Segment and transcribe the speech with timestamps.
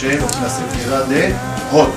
[0.00, 1.34] la sefirá de.
[1.72, 1.88] Hod.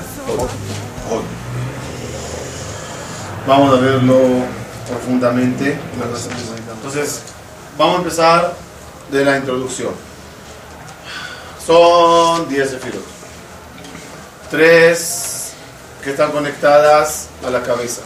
[3.46, 4.18] Vamos a verlo
[4.90, 5.78] profundamente.
[6.74, 7.22] Entonces,
[7.78, 8.54] vamos a empezar
[9.12, 9.94] de la introducción.
[11.64, 13.04] Son 10 sefirot.
[14.50, 15.52] Tres
[16.04, 18.02] que están conectadas a la cabeza,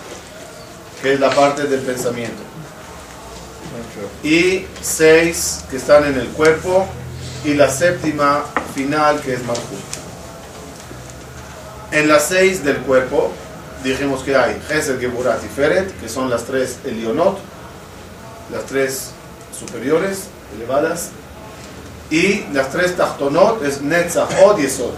[1.02, 2.44] que es la parte del pensamiento.
[4.24, 6.86] Y seis que están en el cuerpo
[7.46, 8.44] y la séptima
[8.74, 9.95] final que es Malhut.
[11.95, 13.31] En las seis del cuerpo
[13.81, 17.38] dijimos que hay Gesed, Geburat y Feret, que son las tres Elionot,
[18.52, 19.12] las tres
[19.58, 20.26] superiores,
[20.58, 21.12] elevadas,
[22.09, 24.91] y las tres Tachtonot es Netzach, Od y Esod.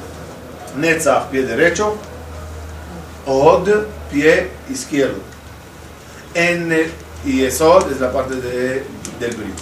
[0.75, 1.93] Netzach, pie derecho,
[3.27, 3.69] Od,
[4.11, 5.19] pie izquierdo.
[6.33, 6.73] En
[7.23, 8.83] y Esod es la parte de,
[9.19, 9.53] del brillo.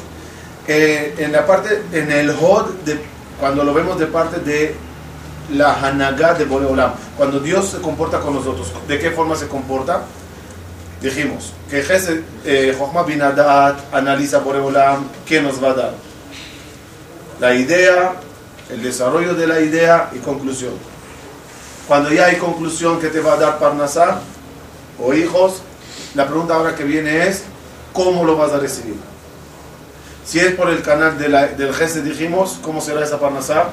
[0.70, 2.98] Eh, en la parte, en el Hod, de,
[3.42, 4.74] cuando lo vemos de parte de
[5.54, 10.04] la Hanagá de Boreolam, cuando Dios se comporta con nosotros, ¿de qué forma se comporta?
[11.02, 15.94] Dijimos que Gesed, eh, Jochma Binadat analiza Boreolam, ¿qué nos va a dar?
[17.40, 18.14] La idea,
[18.70, 20.74] el desarrollo de la idea y conclusión.
[21.88, 24.22] Cuando ya hay conclusión que te va a dar Parnasá
[25.00, 25.62] o hijos,
[26.16, 27.44] la pregunta ahora que viene es,
[27.94, 28.96] ¿cómo lo vas a recibir?
[30.26, 33.66] Si es por el canal de la, del Gesed, dijimos, ¿cómo será esa Parnasá?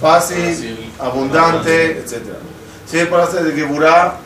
[0.00, 2.22] Fácil, abundante, etc.
[2.90, 4.16] Si es por hacer de Geburah,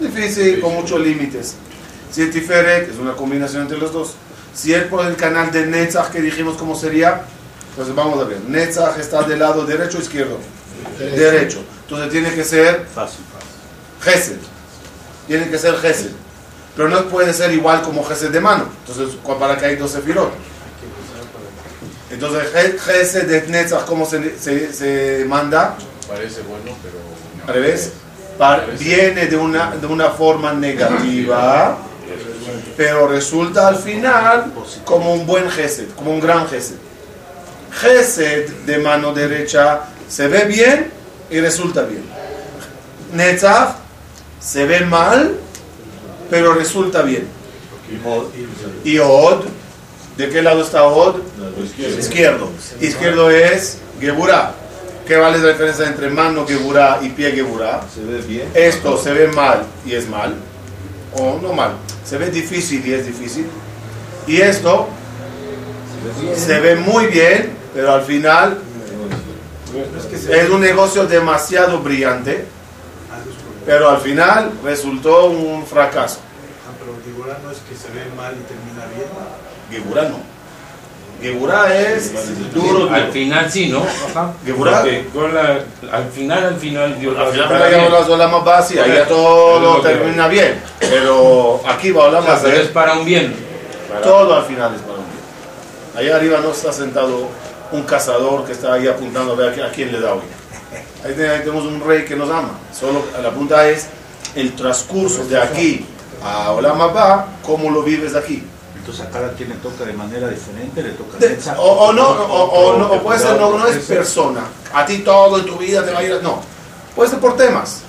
[0.00, 1.56] difícil, con muchos límites.
[2.10, 4.14] Si es Tiferet, es una combinación entre los dos.
[4.54, 7.22] Si es por el canal de Netzach, que dijimos cómo sería,
[7.70, 8.40] entonces vamos a ver.
[8.40, 10.38] Netzach está del lado derecho o izquierdo.
[10.98, 11.62] Derecho.
[11.82, 13.24] Entonces tiene que ser Fácil.
[14.00, 14.38] Gesed.
[15.26, 16.10] Tiene que ser Gesed.
[16.76, 18.68] Pero no puede ser igual como Gesed de mano.
[18.86, 20.32] Entonces, ¿para qué hay 12 firot?
[22.10, 25.76] Entonces, Ge- Gesed de Netzach, ¿cómo se, se, se manda?
[26.08, 26.96] Parece bueno, pero.
[27.46, 27.92] Al revés.
[28.38, 31.76] Par- viene de una, de una forma negativa,
[32.76, 34.52] pero resulta al final
[34.84, 36.76] como un buen Gesed, como un gran Gesed.
[37.72, 40.90] Gesed de mano derecha se ve bien
[41.30, 42.04] y resulta bien.
[43.12, 43.74] Netzach
[44.40, 45.34] se ve mal,
[46.30, 47.26] pero resulta bien.
[48.84, 49.44] Y Od,
[50.18, 51.16] ¿de qué lado está Od?
[51.98, 52.50] Izquierdo.
[52.80, 54.52] Izquierdo es Geburah.
[55.06, 57.86] ¿Qué vale la diferencia entre mano Geburah y pie Geburah?
[57.94, 58.50] Se ve bien.
[58.52, 60.34] Esto se ve mal y es mal,
[61.14, 61.72] o no mal,
[62.04, 63.46] se ve difícil y es difícil.
[64.26, 64.88] Y esto
[66.36, 68.58] se ve muy bien, pero al final
[70.30, 72.44] es un negocio demasiado brillante,
[73.64, 76.18] pero al final resultó un fracaso.
[76.68, 78.67] Ah, pero Geburah no es que se ve mal y termina
[79.70, 80.16] Geburah no.
[81.20, 82.12] Geburah es
[82.54, 83.82] duro, Al final sí, ¿no?
[83.82, 84.32] Ajá.
[84.46, 85.64] La-
[85.96, 87.80] al final, al final, Dios Al final la bien.
[87.82, 90.60] llamo la sola más básica, ya todo termina bien.
[90.78, 93.34] Pero aquí va a hablar más pero es para un bien.
[94.02, 95.18] Todo al final es para un bien.
[95.96, 97.28] Allá arriba no está sentado
[97.72, 100.20] un cazador que está ahí apuntando a ver a qui- a quién le da hoy.
[101.04, 102.50] Ahí te- ahí tenemos un rey que nos ama.
[102.72, 103.88] Solo la pregunta es
[104.36, 105.84] el transcurso de aquí
[106.22, 108.44] a Olam Abba, ¿cómo lo vives aquí?
[108.88, 111.92] Entonces a cada quien le toca de manera diferente, le toca De- Netzach, o, o
[111.92, 114.40] no, o, no, o puede ser, no, no es persona.
[114.72, 116.18] A ti todo en tu vida te va a ir.
[116.22, 116.40] No.
[116.96, 117.80] Puede ser por temas.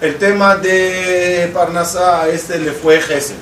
[0.00, 3.34] El tema de Parnasá, este le fue Gesed.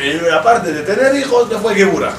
[0.00, 2.12] Eh, La parte de tener hijos le fue Gebura.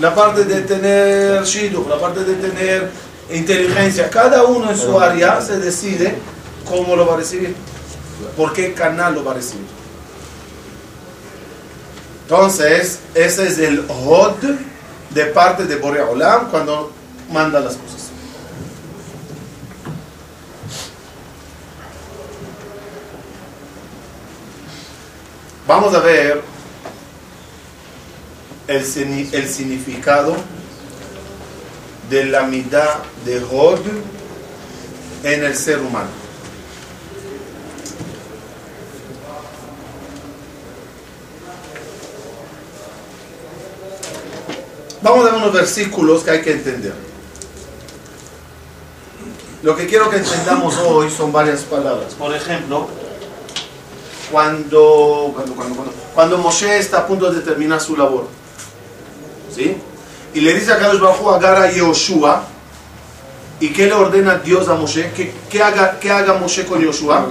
[0.00, 2.90] La parte de tener Shidduch, la parte de tener
[3.30, 4.08] inteligencia.
[4.08, 6.14] Cada uno en su área se decide
[6.66, 7.54] cómo lo va a recibir.
[8.38, 9.66] Por qué canal lo va a recibir.
[12.28, 14.42] Entonces, ese es el Hod
[15.10, 16.90] de parte de Borea Olam cuando
[17.30, 18.10] manda las cosas.
[25.68, 26.42] Vamos a ver
[28.66, 28.76] el,
[29.32, 30.34] el significado
[32.10, 33.82] de la mitad de Hod
[35.22, 36.25] en el ser humano.
[45.06, 46.92] Vamos a ver unos versículos que hay que entender.
[49.62, 52.14] Lo que quiero que entendamos hoy son varias palabras.
[52.14, 52.88] Por ejemplo,
[54.32, 58.26] cuando, cuando, cuando, cuando, cuando Moshe está a punto de terminar su labor,
[59.54, 59.76] ¿sí?
[60.34, 62.42] Y le dice a Baruj Hu, agarra a Yoshua,
[63.60, 65.12] ¿y qué le ordena Dios a Moshe?
[65.14, 67.28] ¿Qué, qué haga, qué haga Moshe con Yoshua?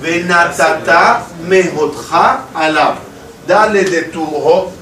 [0.00, 2.94] Venatata mejotja alab.
[3.44, 4.24] Dale de tu,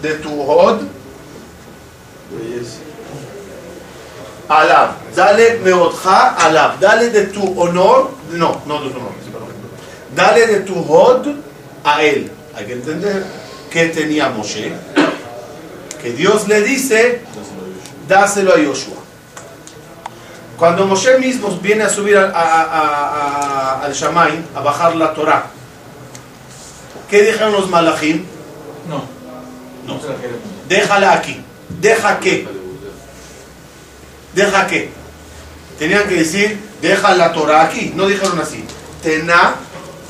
[0.03, 1.00] de tu hod
[4.49, 4.91] alab.
[5.15, 6.79] Dale meodja alab.
[6.81, 9.13] Dale de tu honor, no, no de tu honor.
[10.15, 11.27] Dale de tu hod
[11.85, 12.31] a él.
[12.57, 13.25] Hay que entender
[13.71, 14.73] que tenía Moshe,
[16.03, 17.23] que Dios le dice,
[18.09, 18.97] dáselo a Joshua.
[20.59, 23.07] Cuando Moshe mismo viene a subir a- a- a-
[23.79, 25.47] a- al Shamaim, a bajar la Torah,
[27.09, 28.27] ¿qué dijeron los malachim?
[28.89, 29.05] No,
[29.87, 30.01] no.
[30.69, 31.41] Déjala aquí.
[31.79, 32.49] ¿Deja qué?
[34.35, 34.91] ¿Deja qué?
[35.79, 37.93] Tenían que decir, deja la Torah aquí.
[37.95, 38.65] No dijeron así.
[39.03, 39.55] Tena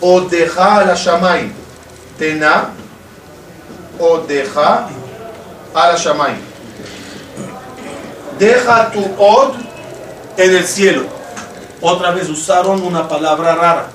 [0.01, 1.53] o deja la Shamay.
[2.19, 2.71] Tena
[3.99, 4.89] o deja
[5.75, 6.35] a la Shamay.
[8.39, 9.55] Deja tu od
[10.37, 11.05] en el cielo.
[11.81, 13.87] Otra vez usaron una palabra rara.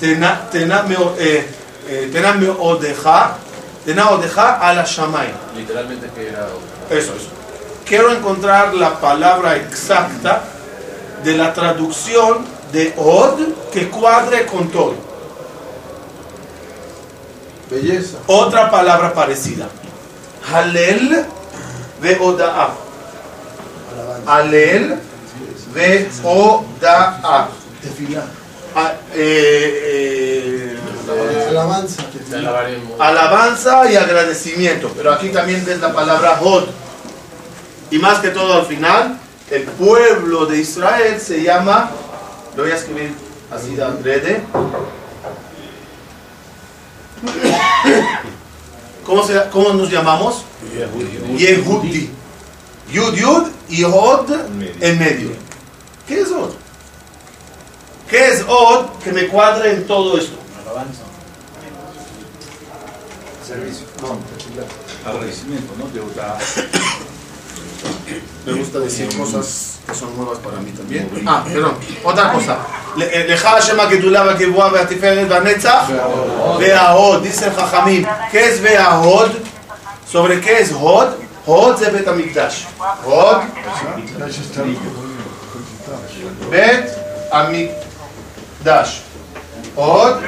[0.00, 1.46] Tena, tena me, eh,
[1.88, 3.36] eh, tena me o deja,
[3.84, 5.32] tena o deja a la Shamay.
[5.56, 6.48] Literalmente que era...
[6.90, 7.28] Eso, eso.
[7.84, 10.42] Quiero encontrar la palabra exacta
[11.22, 13.38] de la traducción de od
[13.72, 14.94] que cuadre con todo.
[17.70, 18.18] Belleza.
[18.26, 19.68] Otra palabra parecida.
[20.52, 21.24] Halel
[22.00, 22.70] ve oda'a.
[24.26, 24.98] Halel
[25.74, 27.48] ve oda'a.
[27.82, 28.24] Tefilá.
[28.76, 30.63] Ah, eh,
[31.12, 32.02] eh, Alabanza.
[32.98, 34.92] Alabanza y agradecimiento.
[34.96, 36.64] Pero aquí también ves la palabra Hod.
[37.90, 39.18] Y más que todo al final,
[39.50, 41.90] el pueblo de Israel se llama,
[42.56, 43.14] lo voy a escribir
[43.50, 44.42] así de adrede.
[49.04, 50.44] ¿Cómo, se, ¿Cómo nos llamamos?
[51.36, 52.10] Yehudi.
[52.90, 54.30] Yud Yud y Hod
[54.80, 55.30] en medio.
[56.06, 56.50] ¿Qué es Hod?
[58.08, 60.36] ¿Qué es Hod que me cuadre en todo esto?
[63.47, 63.85] Servicio.
[64.01, 64.63] No, tefilá.
[65.05, 65.87] Agradecimiento, ¿no?
[65.87, 66.37] De otra.
[68.45, 71.09] Me gusta decir cosas que son nuevas para mí también.
[71.25, 71.75] Ah, perdón.
[72.03, 72.57] Otra cosa.
[72.95, 75.83] Le- eh, לך השם הגדולה והגבוהה והתפארת והנצח
[76.59, 77.23] וההוד.
[77.23, 78.05] Dice el Jajamim.
[78.31, 79.31] ¿Qué es וההוד?
[80.11, 81.07] ¿Sobre qué es הוד?
[81.45, 82.67] הוד זה בית המקדש.
[83.03, 83.37] הוד,
[86.49, 86.85] בית
[87.31, 89.01] המקדש.
[89.76, 90.20] Od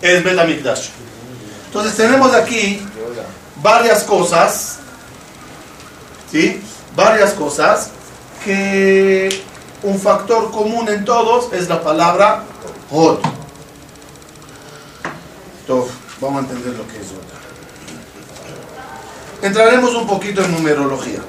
[0.00, 0.88] es Betamikdash.
[1.66, 2.86] Entonces tenemos aquí
[3.62, 4.78] varias cosas,
[6.30, 6.62] ¿sí?
[6.94, 7.90] Varias cosas
[8.44, 9.42] que
[9.82, 12.44] un factor común en todos es la palabra
[12.90, 13.18] Od.
[15.60, 17.24] Entonces, vamos a entender lo que es Od.
[19.44, 21.20] Entraremos un poquito en numerología.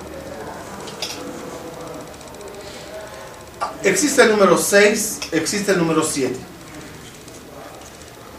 [3.83, 6.54] Existe el número 6, existe el número 7.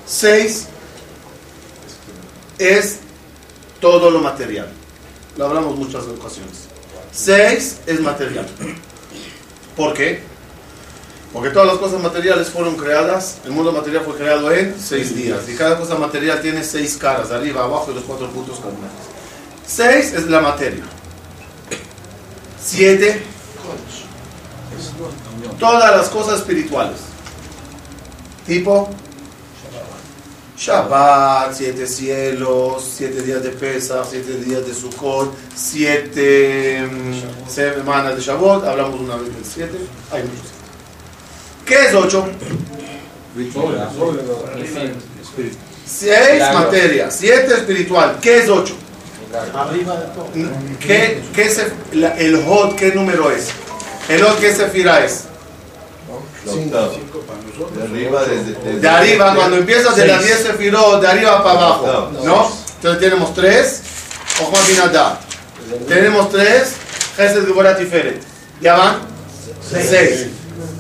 [0.07, 0.67] 6
[2.59, 2.99] es
[3.81, 4.69] todo lo material.
[5.37, 6.69] Lo hablamos muchas ocasiones.
[7.13, 8.47] Seis es material.
[9.77, 10.23] ¿Por qué?
[11.33, 15.49] Porque todas las cosas materiales fueron creadas, el mundo material fue creado en seis días.
[15.49, 18.93] Y cada cosa material tiene seis caras, arriba, abajo y los cuatro puntos cardinales.
[19.67, 20.85] Seis es la materia.
[22.63, 23.23] Siete,
[25.59, 26.99] todas las cosas espirituales.
[28.47, 28.89] Tipo
[30.57, 38.23] Shabbat, siete cielos, siete días de Pesach, siete días de Sukkot, siete mm, semanas de
[38.23, 39.77] Shabbat, hablamos una vez del siete,
[40.11, 40.53] hay muchos.
[41.67, 42.27] ¿Qué es ocho?
[45.87, 48.75] Seis materia, siete espiritual, ¿qué es ocho?
[49.55, 50.29] Arriba de todo.
[50.81, 51.51] ¿Qué, qué
[51.93, 53.49] la- el Hod, qué número es?
[54.09, 55.25] El Hod, ¿qué sefira es?
[56.53, 56.79] Cinco.
[57.75, 61.59] De arriba, desde, desde- De arriba, cuando empiezas de las 10 sefirot, de arriba para
[61.59, 62.51] abajo, No.
[62.77, 63.83] Entonces tenemos 3,
[64.43, 65.21] Ojma Binadá.
[65.89, 66.73] Tenemos 3,
[67.17, 68.23] Gesed Geborah Tiferet.
[68.61, 68.97] Ya van
[69.71, 70.27] 6.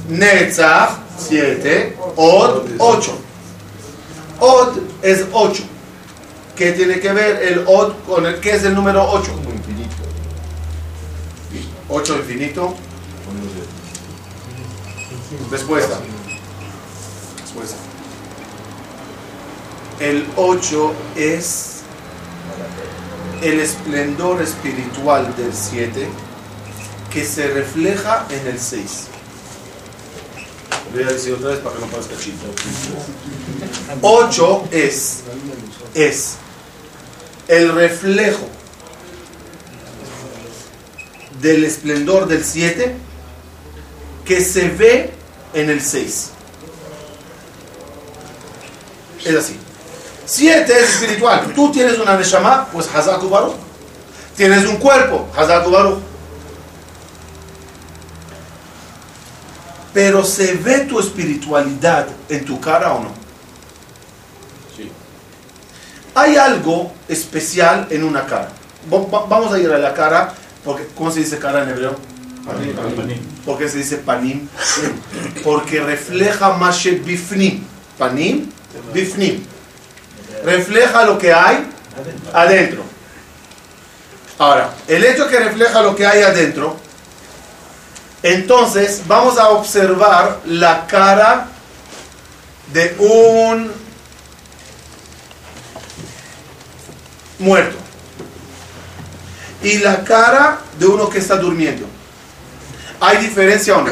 [0.08, 1.96] Netzach, 7.
[2.16, 3.12] Od, 8.
[4.38, 5.62] Od es 8.
[6.54, 9.30] ¿Qué tiene que ver el Od con el qué es el número 8?
[9.54, 9.94] infinito.
[11.88, 12.74] 8 infinito.
[15.50, 16.00] Respuesta.
[17.40, 17.76] Respuesta.
[20.00, 21.76] El 8 es
[23.42, 26.08] el esplendor espiritual del 7
[27.10, 28.84] que se refleja en el 6.
[30.92, 32.46] Voy a decir otra vez para que no parezca chiste.
[34.00, 35.22] 8 es,
[35.94, 36.36] es
[37.48, 38.48] el reflejo
[41.40, 42.96] del esplendor del 7
[44.24, 45.15] que se ve
[45.56, 46.30] en el 6.
[49.24, 49.58] Es así.
[50.24, 51.52] 7 es espiritual.
[51.54, 53.56] Tú tienes una Neshama, pues Hazaku Baruch.
[54.36, 55.98] Tienes un cuerpo, Hazaku Baruch.
[59.94, 63.10] Pero ¿se ve tu espiritualidad en tu cara o no?
[64.76, 64.90] Sí.
[66.14, 68.50] Hay algo especial en una cara.
[68.92, 70.34] Va- va- Vamos a ir a la cara,
[70.64, 71.96] porque ¿cómo se dice cara en hebreo?
[73.44, 74.48] ¿Por qué se dice panim?
[75.44, 77.64] Porque refleja mashe bifnim.
[77.98, 78.50] Panim,
[78.92, 79.44] bifnim.
[80.44, 81.66] Refleja lo que hay
[82.32, 82.84] adentro.
[84.38, 86.76] Ahora, el hecho que refleja lo que hay adentro,
[88.22, 91.48] entonces vamos a observar la cara
[92.72, 93.72] de un
[97.38, 97.76] muerto
[99.62, 101.95] y la cara de uno que está durmiendo.
[103.00, 103.90] ¿Hay diferencia o no?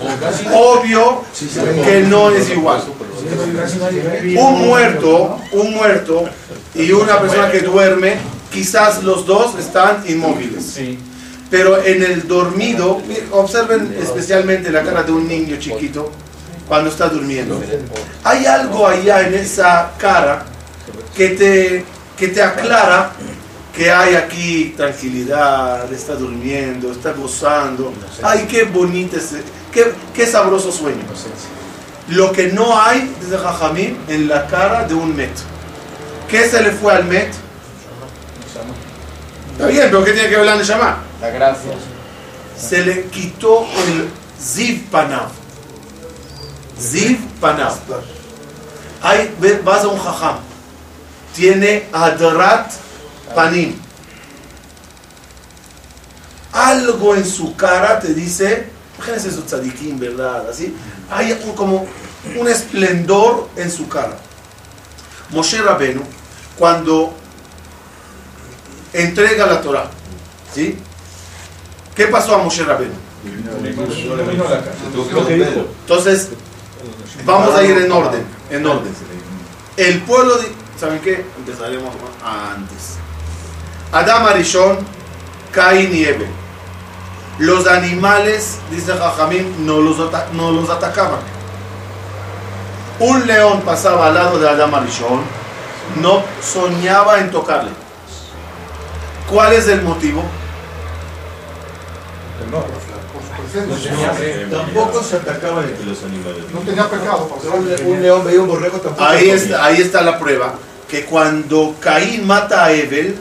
[0.00, 1.22] O casi Obvio
[1.84, 2.82] que no es igual.
[4.36, 6.28] Un muerto, un muerto
[6.74, 8.16] y una persona que duerme,
[8.52, 10.78] quizás los dos están inmóviles.
[11.50, 13.00] Pero en el dormido,
[13.30, 16.10] observen especialmente la cara de un niño chiquito
[16.66, 17.62] cuando está durmiendo.
[18.24, 20.44] Hay algo allá en esa cara
[21.14, 21.84] que te,
[22.16, 23.12] que te aclara
[23.76, 27.92] que hay aquí tranquilidad, está durmiendo, está gozando.
[28.22, 31.02] Ay, qué bonito, ese- qué, qué sabroso sueño.
[32.08, 35.32] Lo que no hay, dice Jajamín, en la cara de un Met.
[36.28, 37.32] ¿Qué se le fue al Met?
[39.52, 40.98] Está bien, pero ¿qué tiene que ver la Neshama?
[41.20, 41.72] la gracia.
[42.58, 44.08] Se le quitó el
[44.40, 45.28] Ziv Panav.
[46.80, 47.74] Ziv Panav.
[49.02, 50.36] Hay, vas a un Jajam.
[51.34, 52.70] Tiene Adrat
[53.34, 53.74] Panim.
[56.52, 60.48] Algo en su cara te dice, imagínense su tzadikim, ¿verdad?
[60.48, 60.74] Así.
[61.10, 61.86] Hay un- como
[62.36, 64.16] un esplendor en su cara.
[65.30, 66.02] Moshe Rabenu,
[66.56, 67.12] cuando
[68.92, 69.90] entrega la Torah,
[70.54, 70.78] ¿sí?
[71.96, 72.92] ¿Qué pasó a Moshe Rabenu?
[75.80, 76.28] Entonces,
[77.24, 78.92] vamos a ir en orden, en orden.
[79.76, 81.24] El pueblo, de, ¿saben qué?
[81.38, 81.92] Empezaremos
[82.24, 82.93] antes.
[83.94, 84.78] Adam Arishon,
[85.52, 86.26] Caín y Ebe.
[87.38, 89.98] Los animales, dice Jajamín, no los,
[90.32, 91.20] no los atacaban.
[92.98, 95.20] Un león pasaba al lado de Adam Arishon,
[96.02, 97.70] no soñaba en tocarle.
[99.30, 100.24] ¿Cuál es el motivo?
[104.50, 106.44] Tampoco se atacaban entre los animales.
[106.52, 107.46] No tenía pecado, porque
[107.84, 109.04] Un, león veía un borrego tampoco.
[109.04, 110.54] Ahí está, ahí está la prueba.
[110.88, 113.16] Que cuando Caín mata a Evel,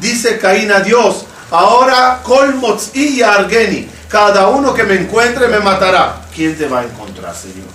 [0.00, 6.22] dice Caín a Dios, ahora colmots y argeni, cada uno que me encuentre me matará.
[6.34, 7.68] ¿Quién te va a encontrar, Señor?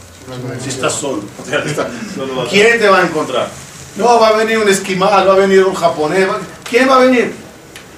[0.62, 1.24] Si estás solo.
[2.50, 3.48] ¿Quién te va a encontrar?
[3.96, 6.28] No, va a venir un esquimal, va a venir un japonés.
[6.68, 7.34] ¿Quién va a venir?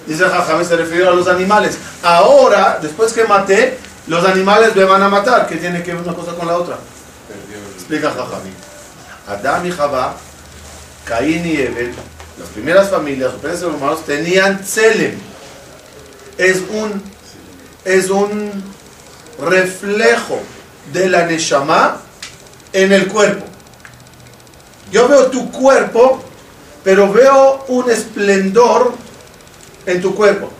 [0.05, 1.77] Dice Jajamé, se refirió a los animales.
[2.03, 5.48] Ahora, después que maté, los animales me van a matar.
[5.48, 6.77] ¿Qué tiene que ver una cosa con la otra?
[7.75, 8.51] Explica Jajamí.
[9.27, 10.15] Adán y Jabá,
[11.03, 11.93] Caín y Ebel,
[12.39, 15.17] las primeras familias, los primeros humanos, tenían Tselem.
[16.38, 17.01] Es un,
[17.84, 18.63] es un
[19.39, 20.39] reflejo
[20.94, 22.01] de la Neshama
[22.74, 23.46] en el cuerpo.
[24.91, 26.24] Yo veo tu cuerpo,
[26.84, 28.94] pero veo un esplendor
[29.86, 30.51] en tu cuerpo.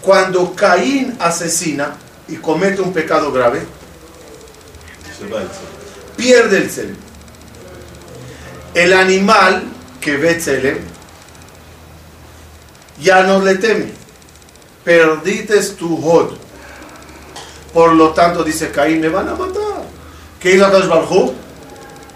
[0.00, 1.96] Cuando Caín asesina
[2.28, 3.60] y comete un pecado grave,
[5.18, 5.56] Se va el sol.
[6.16, 6.96] pierde el Tselem.
[8.72, 9.64] El animal
[10.00, 10.78] que ve Tselem
[13.00, 13.92] ya no le teme.
[14.84, 16.36] Perdites tu hod.
[17.72, 19.84] Por lo tanto, dice Caín, me van a matar.
[20.40, 21.34] ¿Qué hizo Akadosh Baruj Hu?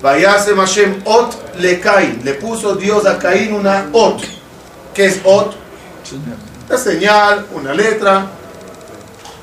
[0.02, 2.20] Vayasem Hashem ot le Caín.
[2.24, 4.22] Le puso Dios a Caín una ot.
[4.92, 5.54] ¿Qué es ot?
[6.68, 8.26] Una señal, una letra.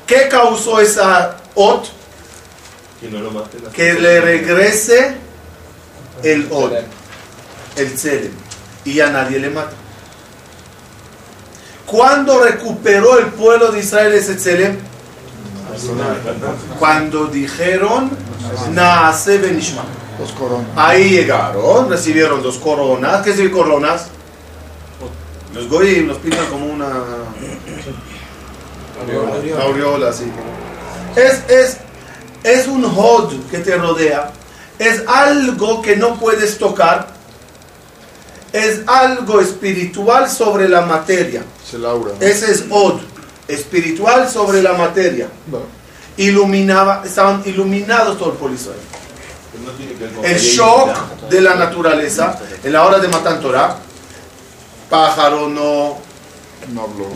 [0.06, 1.88] ¿Qué causó esa ot?
[3.00, 5.16] Que no lo mate la que le regrese
[6.22, 6.74] el od,
[7.76, 8.32] el tselem,
[8.86, 9.74] y ya nadie le mata.
[11.86, 14.78] ¿Cuándo recuperó el pueblo de Israel ese tselem?
[16.80, 18.12] Cuando dijeron,
[18.72, 19.84] Naase Benishma.
[20.38, 20.68] Coronas.
[20.76, 23.24] Ahí llegaron, recibieron dos coronas.
[23.24, 24.08] ¿Qué son coronas?
[25.54, 26.86] Los goyim los pintan como una
[29.64, 30.32] aureola, así.
[31.16, 31.78] Es, es,
[32.44, 34.32] es un hod que te rodea.
[34.78, 37.11] Es algo que no puedes tocar.
[38.54, 41.44] Es algo espiritual sobre la materia.
[41.66, 42.14] Es el aura.
[42.20, 42.26] ¿no?
[42.26, 43.00] Ese es od,
[43.48, 45.30] espiritual sobre la materia.
[45.50, 45.60] No.
[46.18, 48.38] Iluminaba, estaban iluminados todo el
[49.98, 53.78] que ver con El shock de la naturaleza en la hora de matar Torah.
[54.90, 55.98] Pájaro no,
[56.74, 57.08] No habló.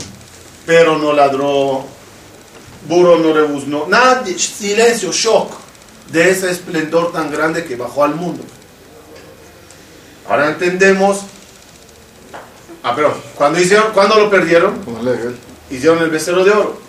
[0.66, 1.86] pero no ladró,
[2.88, 5.52] burro no rebuznó, nadie, silencio, shock
[6.12, 8.44] de ese esplendor tan grande que bajó al mundo.
[10.30, 11.22] Ahora entendemos,
[12.84, 14.74] ah, perdón, cuando, hicieron, cuando lo perdieron,
[15.70, 16.82] hicieron el becerro de oro.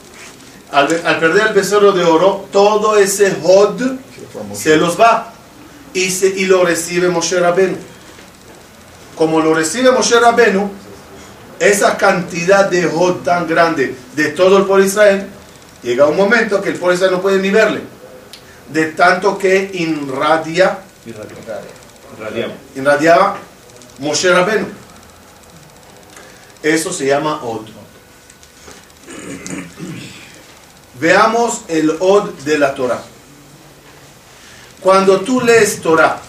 [0.73, 3.81] Al, al perder el becerro de oro, todo ese hod
[4.55, 5.33] se los va
[5.95, 7.77] y, se- y lo recibe Moshe Rabenu.
[9.17, 10.71] Como lo recibe Moshe Rabenu,
[11.61, 15.27] esa cantidad de hod tan grande de todo el pueblo de Israel,
[15.83, 17.81] llega un momento que el pueblo de Israel no puede ni verle.
[18.71, 20.81] De tanto que irradia,
[22.75, 23.37] Irradiaba
[23.99, 24.67] Moshe Rabenu.
[26.63, 27.67] Eso se llama od.
[31.01, 33.03] Veamos el od de la Torah.
[34.81, 36.21] Cuando tú lees Torah,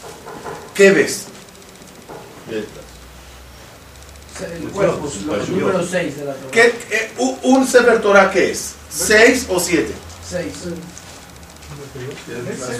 [0.73, 1.25] ¿qué ves?
[4.39, 6.51] El cuerpo, los números 6 de la Torah.
[6.51, 7.11] ¿Qué,
[7.43, 8.73] un- Sefer Torah qué es?
[8.89, 9.93] ¿Seis o siete?
[10.29, 10.45] 6.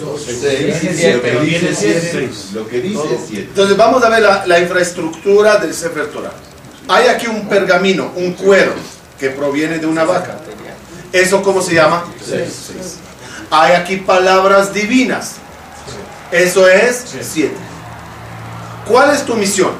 [0.00, 2.30] Lo que dice es siete.
[2.52, 3.48] Lo que dice es siete.
[3.48, 6.32] Entonces vamos a ver la, infraestructura del Sefer Torah.
[6.88, 8.72] Hay aquí un pergamino, un cuero,
[9.18, 10.38] que proviene de una vaca.
[11.12, 12.04] ¿Eso cómo se llama?
[12.24, 12.70] Seis.
[13.50, 15.36] Hay aquí palabras divinas.
[16.30, 17.56] Eso es siete.
[18.86, 19.72] ¿Cuál es tu misión?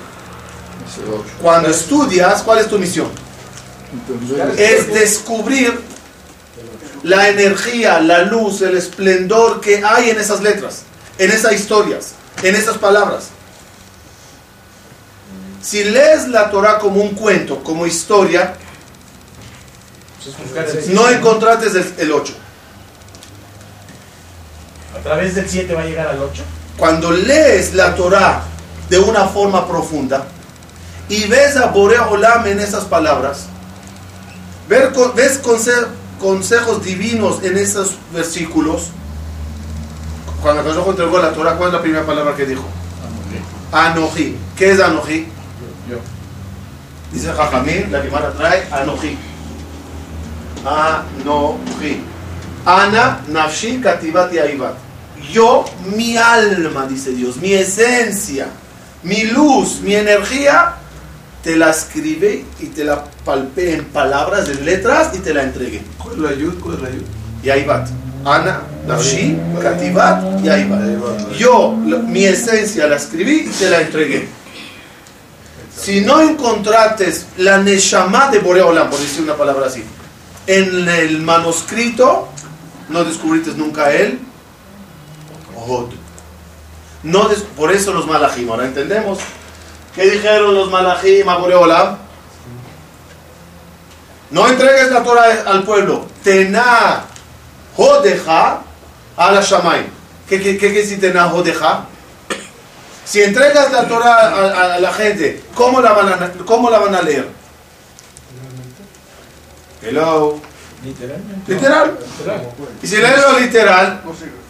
[1.40, 3.08] Cuando estudias, ¿cuál es tu misión?
[4.56, 5.80] Es descubrir
[7.02, 10.82] la energía, la luz, el esplendor que hay en esas letras,
[11.18, 12.12] en esas historias,
[12.42, 13.28] en esas palabras.
[15.62, 18.54] Si lees la Torah como un cuento, como historia,
[20.88, 22.32] no encontraste el, el 8.
[24.96, 26.42] A través del 7 va a llegar al 8.
[26.76, 28.42] Cuando lees la Torah
[28.88, 30.26] de una forma profunda
[31.08, 33.46] y ves a Borea Olam en esas palabras,
[34.68, 35.40] ves
[36.18, 38.90] consejos divinos en esos versículos,
[40.42, 42.64] cuando Consejo entregó la Torah, ¿cuál es la primera palabra que dijo?
[43.72, 44.36] Anoji.
[44.56, 45.26] ¿Qué es Anoji?
[47.12, 49.16] Dice Jajamín, la Gemara trae Anoji.
[50.64, 52.02] Anoji.
[52.64, 54.74] Ana, Nafshi, Kativati, Aibat.
[55.32, 55.64] Yo,
[55.96, 58.48] mi alma, dice Dios, mi esencia,
[59.02, 60.74] mi luz, mi energía,
[61.42, 65.82] te la escribí y te la palpé en palabras, en letras y te la entregué.
[65.98, 66.60] ¿Cuál es la yud?
[66.60, 67.02] ¿Cuál es la yud?
[67.42, 67.88] Y Aibat.
[68.24, 71.32] Ana, Nafshi, Katibat y Aibat.
[71.38, 74.28] Yo, la- mi esencia la escribí y te la entregué.
[75.80, 79.84] Si no encontraste la Neshama de Boreolam, por decir una palabra así,
[80.48, 82.28] en el manuscrito,
[82.88, 84.18] no descubriste nunca el
[85.54, 85.90] Hod.
[87.04, 89.18] No des- por eso los malachim, ahora entendemos.
[89.98, 91.96] ¿Qué dijeron los malachim a Boreolam?
[94.30, 96.06] No entregues la Torah al pueblo.
[96.22, 97.02] Tená
[97.76, 98.60] Jodeja
[99.16, 99.86] a la Shamay.
[100.28, 101.86] ¿Qué qué- qué quiere decir Tená Jodeja?
[103.04, 106.78] Si entregas la Torah a, a- a la gente, ¿cómo la, van a, ¿cómo la
[106.78, 107.28] van a leer?
[109.82, 110.40] Hello.
[110.84, 111.54] Literalmente.
[111.54, 111.98] Literal.
[112.80, 114.00] Y si leen lo literal,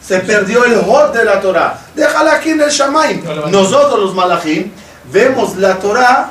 [0.07, 1.79] se perdió el hod de la Torah.
[1.95, 3.23] Déjala aquí en el Shamaim.
[3.51, 4.71] Nosotros los malachim
[5.12, 6.31] vemos la Torah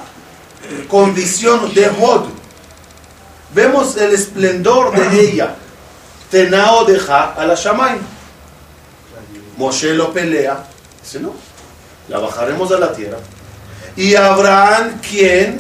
[0.88, 2.26] con visión de hod.
[3.54, 5.56] Vemos el esplendor de ella.
[6.30, 8.00] Tenao deja a la Shamaim.
[9.58, 10.64] Moshe lo pelea.
[11.02, 11.34] Dice no.
[12.10, 13.18] La bajaremos a la tierra.
[13.96, 15.60] Y habrán quien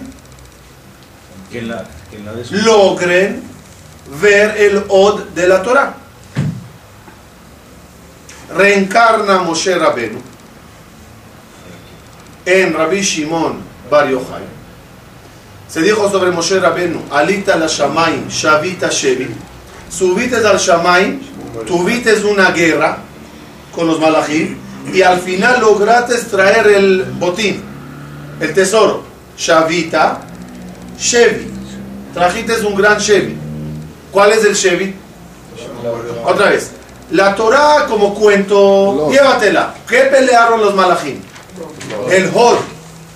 [1.49, 3.41] ¿Quién la, la logren
[4.21, 5.95] ver el od de la Torah.
[8.55, 10.21] Reencarna Moshe Rabenu
[12.47, 13.59] en Rabbi Shimon
[13.91, 14.43] Bar Yochai.
[15.67, 19.27] Se dijo sobre Moshe Rabenu, Alita la Shamayim, Shavita Shevi.
[19.89, 21.19] Subiste al Shamayim,
[21.65, 22.99] tuviste una guerra
[23.75, 24.55] con los malachim
[24.93, 27.61] y al final lograste traer el botín,
[28.39, 29.03] el tesoro.
[29.37, 30.21] Shavita
[30.97, 31.51] Shevi.
[32.13, 33.35] Trajiste un gran Shevi.
[34.09, 34.95] ¿Cuál es el Shevi?
[36.25, 36.71] Otra vez.
[37.11, 39.75] La Torah como cuento, llévatela.
[39.87, 41.26] ¿Qué pelearon los malachim?
[42.11, 42.57] El Hod.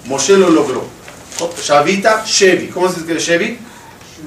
[0.06, 0.84] Moshe lo logró.
[1.62, 2.68] Shavita Shevi.
[2.68, 3.60] ¿Cómo se escribe Shevi?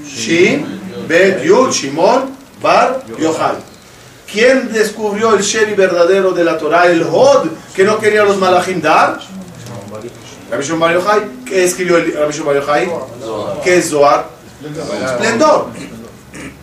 [0.07, 3.57] Shin, Bet, Yud, Shimon, Bar, Yochai.
[4.30, 6.87] ¿Quién descubrió el Shevi verdadero de la Torah?
[6.87, 9.20] El Hod que no quería los malachim dar.
[10.50, 11.20] Rabbi Shimon Bar Yochai.
[11.44, 12.90] ¿Qué escribió el Rabbi Shimon Bar Yochai?
[13.62, 14.28] ¿Qué es Zohar?
[15.04, 15.68] Esplendor.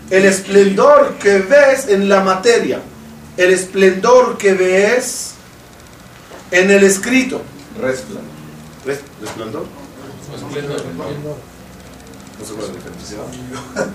[0.10, 2.82] El esplendor que ves en la materia.
[3.38, 5.32] El esplendor que ves
[6.52, 7.41] en el escrito.
[7.80, 8.24] Resplan.
[8.86, 9.66] ¿Res- ¿Resplandor?
[12.40, 13.18] No sé cuál es la diferencia.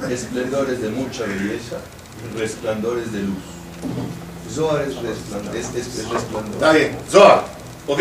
[0.14, 1.76] Esplendores de mucha belleza,
[2.36, 3.42] resplandores de luz.
[4.54, 6.54] Zohar es, resplandor, es, es- es resplandor.
[6.54, 7.44] Está bien, Zohar,
[7.86, 8.00] ¿ok?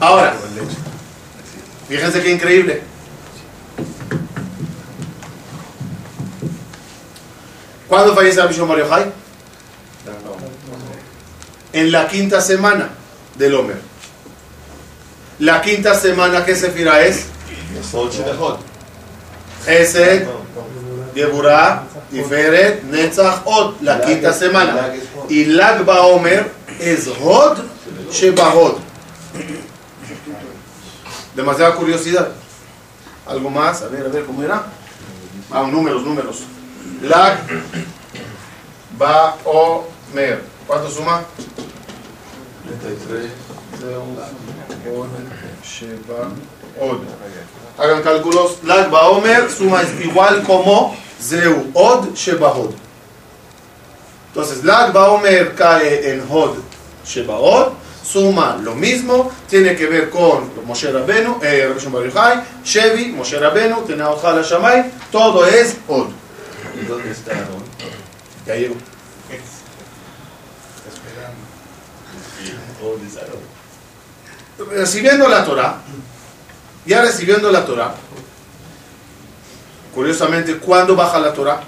[0.00, 0.34] Ahora,
[1.88, 2.82] fíjense qué increíble.
[7.88, 9.04] ¿Cuándo fallece Abishon Mario Jai?
[11.72, 12.90] En la quinta semana
[13.36, 13.91] del Homer.
[15.42, 17.26] La quinta semana, ¿qué sefira es?
[17.92, 18.58] Hod Shebehod.
[19.66, 20.28] Esed,
[21.16, 24.94] Geburah, Tiferet, Netzach, Od, la quinta es- semana.
[24.94, 25.02] Es.
[25.30, 27.58] Y Lag Baomer es Hod
[28.12, 28.74] Shebahod.
[31.34, 32.28] Demasiada curiosidad.
[33.26, 33.82] ¿Algo más?
[33.82, 34.62] A ver, a ver, ¿cómo era?
[35.50, 36.42] Ah, números, números.
[37.02, 37.38] Lag
[38.96, 40.44] Baomer.
[40.68, 41.24] ¿Cuánto suma?
[42.80, 43.30] 33.
[45.62, 47.00] Shebahod.
[47.78, 48.62] Hagan cálculos.
[48.64, 52.74] Lag Baomer suma es igual como Zeu Od Shebahod.
[54.34, 56.56] Entonces, Lag Baomer cae en Hod
[57.04, 62.44] Shebaod, suma lo mismo, tiene que ver con Moshe Rabenu, eh, Rabbi Shimon Bar Yochai,
[62.64, 66.08] Shevi, Moshe Rabenu, Tenaot Hala Shamay, todo es Od.
[66.80, 67.62] ¿Y dónde está Aarón?
[68.46, 68.74] Ya llegó.
[72.80, 73.51] ¿Dónde está Aarón?
[74.70, 75.76] Recibiendo la Torah,
[76.86, 77.94] ya recibiendo la Torah,
[79.94, 81.60] curiosamente, ¿cuándo baja la Torah?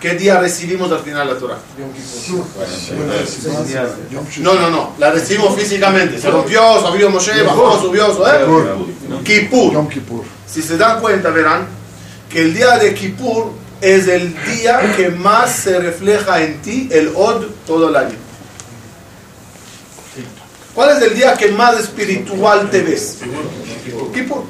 [0.00, 1.58] ¿Qué día recibimos al final la Torah?
[4.40, 6.20] No, no, no, la recibimos físicamente.
[6.20, 8.46] Se rompió, subió Moshe, bajó, subió, ¿eh?
[9.24, 9.72] Kippur.
[10.46, 11.66] Si se dan cuenta, verán
[12.30, 17.12] que el día de Kippur es el día que más se refleja en ti el
[17.16, 18.27] Od todo el año.
[20.78, 23.18] ¿Cuál es el día que más espiritual te ves?
[24.14, 24.44] Kippur.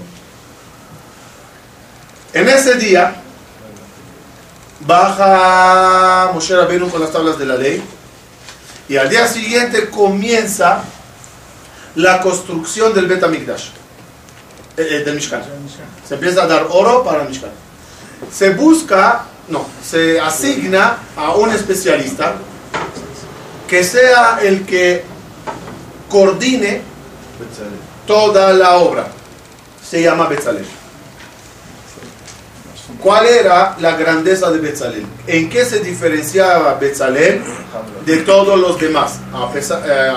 [2.35, 3.15] En ese día
[4.81, 7.83] baja Moshe Rabbeinu con las tablas de la ley
[8.91, 10.83] y al día siguiente comienza
[11.95, 13.69] la construcción del Bet HaMikdash,
[14.77, 15.43] eh, eh, del Mishkan.
[16.07, 17.53] Se empieza a dar oro para el Mishkan.
[18.31, 22.35] Se busca, no, se asigna a un especialista
[23.67, 25.17] que sea el que
[26.09, 26.81] coordine
[28.07, 29.09] toda la obra.
[29.85, 30.67] Se llama Betzalel.
[33.01, 35.07] ¿Cuál era la grandeza de Betzalel?
[35.27, 37.43] ¿En qué se diferenciaba Betzalel
[38.05, 39.19] de todos los demás?
[39.33, 40.11] A pesar, eh,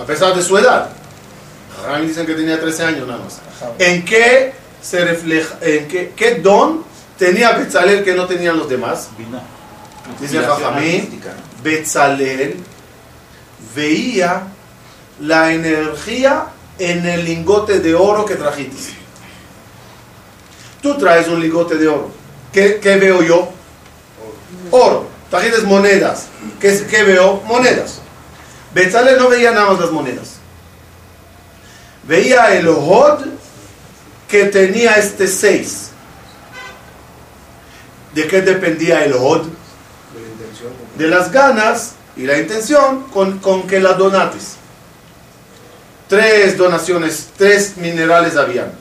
[0.00, 0.90] a pesar de su edad.
[2.00, 3.40] Mí dicen que tenía 13 años nada más.
[3.78, 6.84] ¿En qué se refleja, en qué, qué don
[7.18, 9.08] tenía Betzalel que no tenían los demás?
[10.20, 11.20] Dice Jajamín,
[11.62, 12.56] Betzalel
[13.74, 14.42] veía
[15.20, 16.46] la energía
[16.78, 18.94] en el lingote de oro que trajiste.
[20.80, 22.10] Tú traes un lingote de oro.
[22.52, 23.48] ¿Qué, qué veo yo?
[24.70, 25.06] Oro.
[25.30, 26.26] Trajiste monedas.
[26.60, 27.40] ¿Qué, qué veo?
[27.46, 28.00] Monedas.
[28.74, 30.34] Betzalel no veía nada más las monedas.
[32.04, 33.24] Veía el hod
[34.28, 35.90] que tenía este 6.
[38.14, 39.46] ¿De qué dependía el hod?
[40.98, 44.56] De las ganas y la intención con, con que la donates.
[46.08, 48.72] Tres donaciones, tres minerales habían.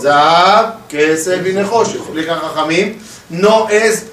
[0.00, 2.98] Zahab, que es el Binehoshe, explica Jajamim,
[3.30, 4.06] no es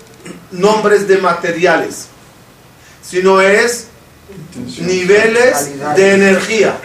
[0.52, 2.08] nombres de materiales,
[3.02, 3.88] sino es
[4.80, 6.78] niveles de energía.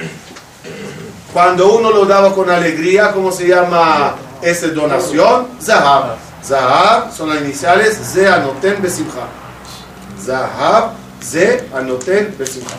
[1.32, 5.48] Cuando uno lo daba con alegría, ¿cómo se llama esa donación?
[5.62, 6.16] Zahab.
[6.42, 9.26] Zahab son las iniciales Ze Anoten Besimcha.
[10.24, 12.74] Zahab, Ze Anoten Besimcha.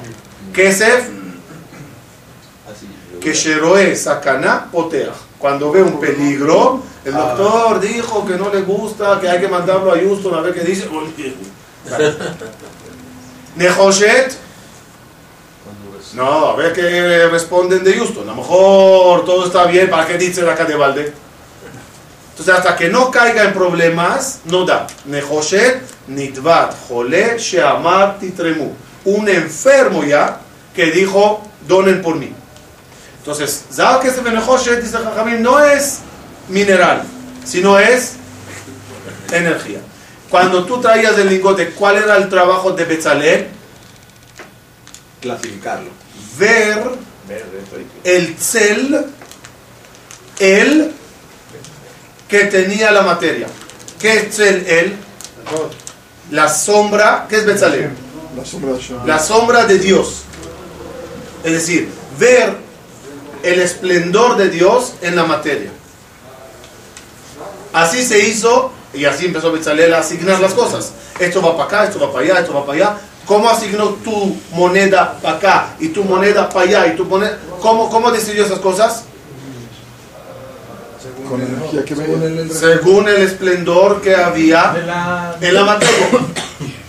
[0.54, 1.19] Kesef.
[3.20, 5.14] Que Sheroe Sakana Poteach.
[5.38, 9.94] Cuando ve un peligro, el doctor dijo que no le gusta, que hay que mandarlo
[9.94, 10.90] a Houston a ver qué dice.
[13.56, 14.38] Nehoshet,
[16.14, 18.24] no, a ver qué responden de Houston.
[18.24, 21.14] A lo mejor todo está bien, ¿para qué dice acá de balde?
[22.32, 24.88] Entonces, hasta que no caiga en problemas, no da.
[25.06, 28.74] Nehoshet, Nitvat, Jole, Sheamar, Titremu.
[29.06, 30.40] Un enfermo ya
[30.74, 32.34] que dijo, donen por mí.
[33.30, 33.66] Entonces,
[34.82, 34.98] dice
[35.40, 36.00] no es
[36.48, 37.04] mineral,
[37.46, 38.14] sino es
[39.32, 39.82] energía.
[40.32, 43.48] Cuando tú traías el lingote, ¿cuál era el trabajo de Betzalel?
[45.22, 45.92] Clasificarlo.
[46.40, 46.90] Ver
[48.04, 49.06] el cel,
[50.40, 50.92] el
[52.28, 53.46] que tenía la materia.
[54.00, 54.96] ¿Qué es el?
[56.32, 57.92] La sombra, ¿qué es Shem.
[59.06, 60.24] La sombra de Dios.
[61.44, 62.69] Es decir, ver
[63.44, 65.72] el esplendor de Dios en la materia.
[67.74, 70.94] Así se hizo y así empezó Betzalel a asignar las cosas.
[71.20, 72.98] Esto va para acá, esto va para allá, esto va para allá.
[73.26, 77.38] ¿Cómo asignó tu moneda para acá y tu moneda para allá y tu moneda?
[77.62, 79.04] ¿Cómo, cómo decidió esas cosas?
[81.30, 82.50] Con la energía que ve.
[82.52, 85.38] Según el esplendor que había De la...
[85.40, 86.08] en la materia.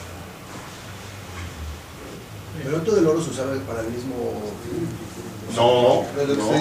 [2.65, 4.55] Pero todo el oro se usaba para el mismo.
[5.57, 6.05] No,
[6.37, 6.53] ¿No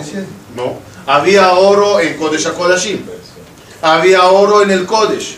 [0.55, 0.73] no.
[1.05, 3.03] Había oro en Kodesh HaKodashim.
[3.81, 5.37] Había oro en el Kodesh.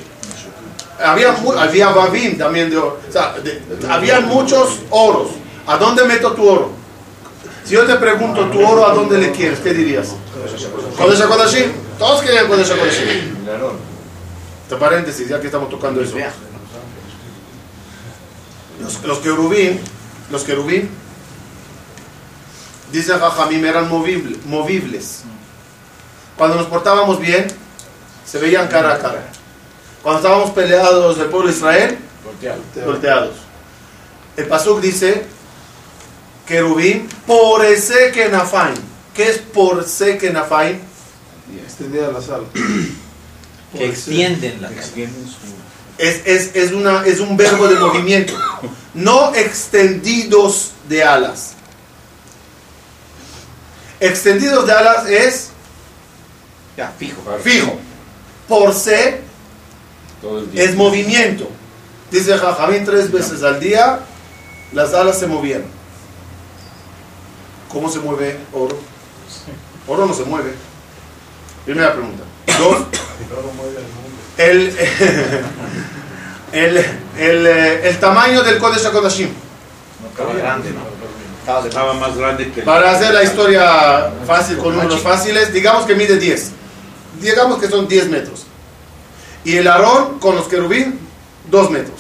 [1.04, 3.00] Había, había babim también de oro.
[3.08, 5.30] O sea, de- había muchos oros.
[5.68, 6.72] ¿A dónde meto tu oro?
[7.64, 9.60] Si yo te pregunto tu oro, ¿a dónde le quieres?
[9.60, 10.10] ¿Qué dirías?
[10.98, 11.72] Kodesh HaKodashim.
[11.98, 13.36] Todos querían Kodesh HaKodashim.
[14.64, 16.16] Entre paréntesis, ya que estamos tocando eso.
[18.82, 19.80] Los, los querubín,
[20.32, 20.90] los querubín,
[22.92, 25.22] dice Jajamim, eran movible- movibles.
[26.38, 27.48] Cuando nos portábamos bien,
[28.26, 29.24] se veían cara a cara.
[30.02, 32.62] Cuando estábamos peleados del pueblo de Israel, Volteado.
[32.86, 33.36] volteados.
[34.38, 35.26] El Pasuk dice,
[36.48, 38.76] querubín, por ese que nafaim.
[39.14, 40.80] ¿Qué es por ese que nafaim?
[41.66, 42.44] Extendida la sala.
[43.78, 45.26] Que extienden la Extienden.
[45.98, 48.34] Es, es, es, una, es un verbo de movimiento.
[48.94, 51.54] No extendidos de alas.
[54.02, 55.50] Extendidos de alas es
[56.76, 57.22] Ya, fijo.
[57.44, 57.80] fijo.
[58.48, 58.74] Por
[60.52, 60.64] día.
[60.64, 61.48] es movimiento.
[62.10, 64.00] Dice Jajamín tres veces al día,
[64.74, 65.64] las alas se movían.
[67.70, 68.78] ¿Cómo se mueve oro?
[69.88, 70.54] Oro no se mueve.
[71.64, 72.24] Primera pregunta.
[72.60, 72.86] Dos.
[74.38, 74.76] El,
[76.52, 76.78] el,
[77.18, 79.30] el, eh, el tamaño del Kodesh HaKodashim.
[79.30, 80.91] No, grande, ¿no?
[81.60, 85.96] Estaba más grande que el- Para hacer la historia fácil con números fáciles, digamos que
[85.96, 86.52] mide 10.
[87.20, 88.46] Digamos que son 10 metros.
[89.44, 91.00] Y el Aarón con los querubín,
[91.50, 92.00] 2 metros.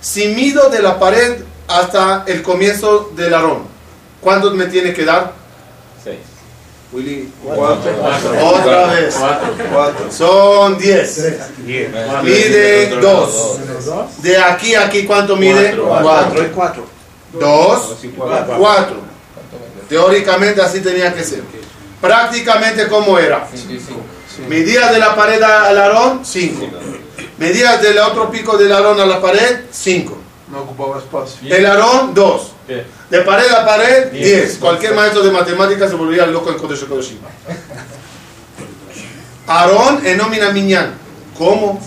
[0.00, 3.62] Si mido de la pared hasta el comienzo del Aarón,
[4.20, 5.32] ¿cuánto me tiene que dar?
[6.02, 6.18] Seis.
[6.92, 7.32] Willy.
[7.44, 7.92] Cuatro.
[8.42, 9.14] Otra vez.
[9.72, 10.10] Cuatro.
[10.10, 11.34] Son 10.
[12.22, 13.58] Mide 2.
[14.22, 15.76] De aquí a aquí, ¿cuánto mide?
[15.76, 16.99] Cuatro y cuatro.
[17.32, 17.96] 2.
[18.58, 18.96] 4.
[19.88, 21.42] Teóricamente así tenía que ser.
[22.00, 23.46] Prácticamente, ¿cómo era?
[24.48, 26.66] Medías de la pared al Aarón, 5.
[27.38, 30.18] Medías del otro pico del Aarón a la pared, 5.
[30.50, 31.54] No ocupaba espacio.
[31.54, 32.52] El Aarón, 2.
[32.66, 32.84] ¿Qué?
[33.10, 34.42] De pared a pared, Diez.
[34.46, 34.58] 10.
[34.58, 37.18] Cualquier maestro de matemáticas se volvería loco en Kodesh Kodeshim.
[39.46, 40.94] Aarón en nómina miñán.
[41.36, 41.80] ¿Cómo?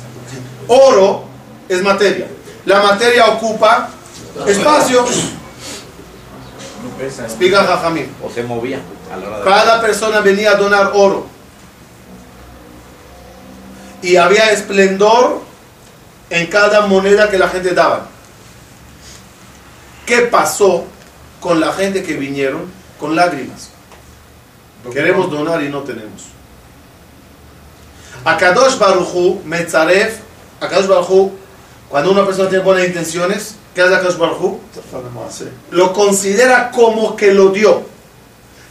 [0.67, 1.25] Oro
[1.69, 2.27] es materia.
[2.65, 3.89] La materia ocupa
[4.47, 5.05] espacio.
[6.99, 8.13] Explica Jajamín.
[8.21, 8.79] O se movía
[9.11, 9.43] a la hora de...
[9.43, 11.27] Cada persona venía a donar oro.
[14.01, 15.41] Y había esplendor
[16.29, 18.07] en cada moneda que la gente daba.
[20.05, 20.85] ¿Qué pasó
[21.39, 22.69] con la gente que vinieron
[22.99, 23.69] con lágrimas?
[24.91, 26.23] Queremos donar y no tenemos.
[28.25, 30.19] Akadosh Baruchu, Metzaref,
[30.59, 31.31] Akadosh Baruchu,
[31.89, 34.59] cuando una persona tiene buenas intenciones, ¿qué hace Akadosh Baruchu?
[35.71, 37.83] Lo considera como que lo dio.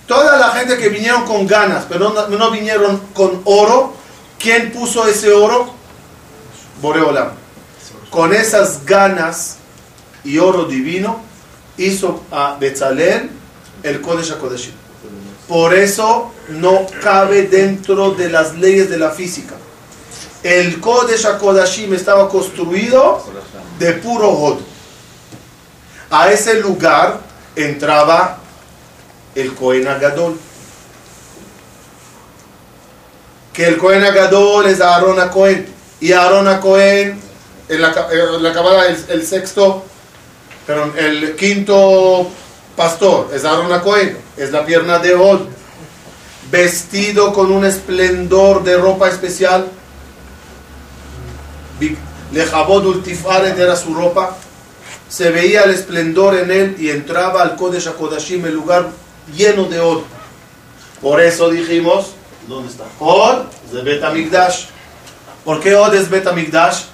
[0.06, 3.94] Toda la gente que vinieron con ganas, pero no, no vinieron con oro,
[4.38, 5.72] ¿quién puso ese oro?
[6.80, 7.30] Boreolam.
[8.10, 9.56] Con esas ganas
[10.24, 11.20] y oro divino,
[11.76, 13.30] hizo a Betzalel
[13.82, 14.72] el Kodesh HaKodeshim.
[15.48, 19.54] Por eso no cabe dentro de las leyes de la física.
[20.42, 23.22] El Kodesh HaKodashim estaba construido
[23.78, 24.71] de puro Hod.
[26.12, 27.20] A ese lugar
[27.56, 28.36] entraba
[29.34, 30.38] el Cohen Agadol.
[33.54, 35.66] Que el Cohen Agadol es Aarón a Cohen.
[36.00, 37.18] Y Aarón a Cohen,
[37.66, 39.86] en la, Kabbalah, el, sexto,
[40.98, 42.30] el quinto
[42.76, 44.18] pastor es Aarón a Cohen.
[44.36, 45.46] Es la pierna de Hod.
[46.50, 49.66] Vestido con un esplendor de ropa especial.
[52.32, 54.36] Lejabod Ultifaret era su ropa
[55.12, 58.88] se veía el esplendor en él y entraba al Kodesh HaKodashim, el lugar
[59.36, 60.04] lleno de oro.
[61.02, 62.14] Por eso dijimos,
[62.48, 62.84] ¿dónde está?
[62.98, 64.68] Od es de Bet HaMikdash.
[65.44, 66.84] ¿Por qué Od es Bet HaMikdash?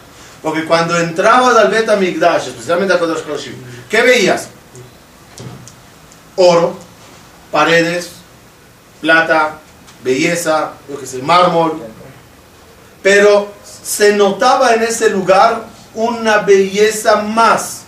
[0.42, 3.54] Porque cuando entrabas al Bet HaMikdash, especialmente al Kodesh HaKodashim,
[3.88, 4.48] ¿qué veías?
[6.34, 6.76] Oro,
[7.52, 8.10] paredes,
[9.00, 9.60] plata,
[10.02, 11.80] belleza, lo que sé, mármol.
[13.00, 13.52] Pero
[13.84, 17.82] se notaba en ese lugar una belleza más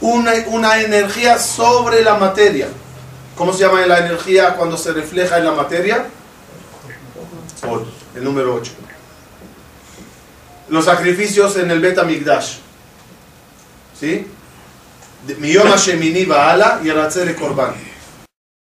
[0.00, 2.68] una, una energía sobre la materia.
[3.36, 6.06] ¿Cómo se llama la energía cuando se refleja en la materia?
[8.14, 8.72] El número 8.
[10.68, 12.56] los sacrificios en el Bet Amigdash.
[13.98, 14.26] ¿Sí?
[16.84, 17.74] Y Korban.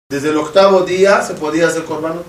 [0.10, 2.26] Desde el octavo día se podía hacer Korbanot.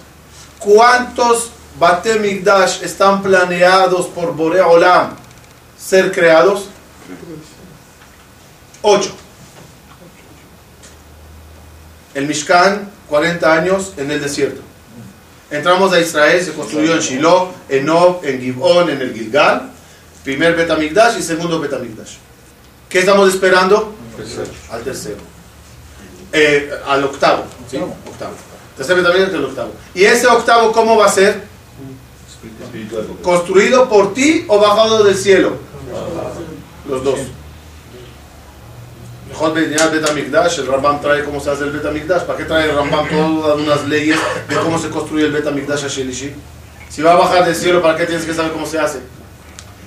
[0.58, 5.14] ¿Cuántos Bate Migdash están planeados por Borea Olam
[5.78, 6.68] ser creados?
[8.82, 9.10] Ocho.
[12.14, 14.60] El Mishkan, 40 años en el desierto.
[15.50, 19.70] Entramos a Israel, se construyó en Shiloh, en Nob, en Gibón, en el Gilgal.
[20.22, 22.16] Primer Betamigdash y segundo Betamigdash.
[22.88, 23.94] ¿Qué estamos esperando?
[24.70, 25.18] Al tercero.
[26.32, 27.44] Eh, al octavo.
[27.70, 27.78] ¿sí?
[27.78, 28.32] Octavo.
[28.76, 29.72] Tercer Betamigdash el octavo.
[29.94, 31.42] ¿Y ese octavo cómo va a ser?
[33.22, 35.56] ¿Construido por ti o bajado del cielo?
[36.88, 37.18] Los dos.
[39.40, 42.22] El Betamigdash, el Rambam trae cómo se hace el Betamigdash.
[42.22, 45.88] ¿Para qué trae el Rambam todas unas leyes de cómo se construye el Betamigdash a
[45.88, 46.34] Shelishi?
[46.88, 48.98] Si va a bajar del cielo, ¿para qué tienes que saber cómo se hace?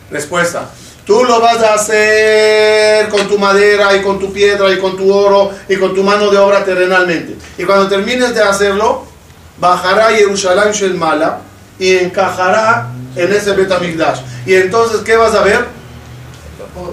[0.10, 0.70] Respuesta.
[1.06, 5.12] Tú lo vas a hacer con tu madera y con tu piedra y con tu
[5.14, 7.36] oro y con tu mano de obra terrenalmente.
[7.58, 9.06] Y cuando termines de hacerlo,
[9.60, 11.42] bajará Jerusalén Shel Mala
[11.78, 14.22] y encajará en ese Betamigdash.
[14.46, 15.66] Y entonces, ¿qué vas a ver?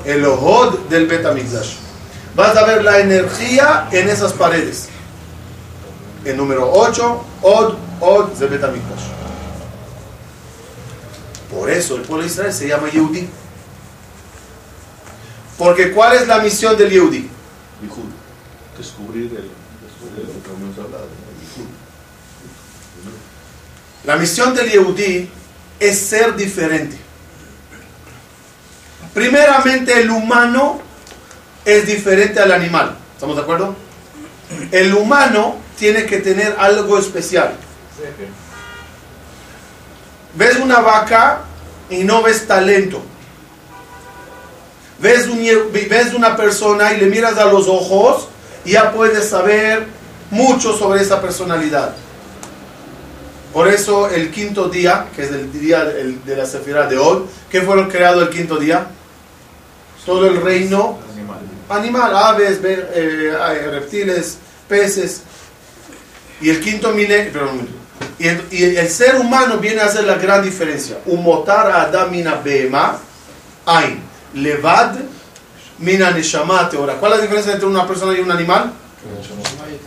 [0.04, 1.87] El ojod del Betamigdash.
[2.38, 4.88] Vas a ver la energía en esas paredes.
[6.24, 9.08] El número 8, Od, Od Betamigdash.
[11.52, 13.28] Por eso el pueblo de Israel se llama Yehudi.
[15.58, 17.28] Porque ¿cuál es la misión del Yehudi?
[18.78, 19.50] Descubrir el,
[19.82, 21.08] descubrir lo que hemos hablado.
[24.04, 25.28] La misión del Yehudi
[25.80, 26.96] es ser diferente.
[29.12, 30.86] Primeramente el humano
[31.68, 32.96] es diferente al animal.
[33.14, 33.74] ¿Estamos de acuerdo?
[34.72, 37.52] El humano tiene que tener algo especial.
[40.34, 41.42] Ves una vaca
[41.90, 43.02] y no ves talento.
[44.98, 45.28] Ves,
[46.14, 48.28] una persona y le miras a los ojos
[48.64, 49.86] y ya puedes saber
[50.30, 51.94] mucho sobre esa personalidad.
[53.52, 57.60] Por eso el quinto día, que es el día de la Sefirah de Od, ¿qué
[57.60, 58.86] fueron creado el quinto día?
[60.04, 60.98] Todo el reino
[61.68, 65.22] animal, aves, ve- eh, reptiles, peces.
[66.40, 67.32] Y el quinto milenio,
[68.18, 70.98] y el, ser humano viene a hacer la gran diferencia.
[71.06, 72.98] Umotar a Adam mina bema,
[73.66, 74.00] ain,
[74.34, 74.96] levad
[75.78, 76.94] mina neshama teora.
[76.94, 78.72] ¿Cuál es la diferencia entre una persona y un animal?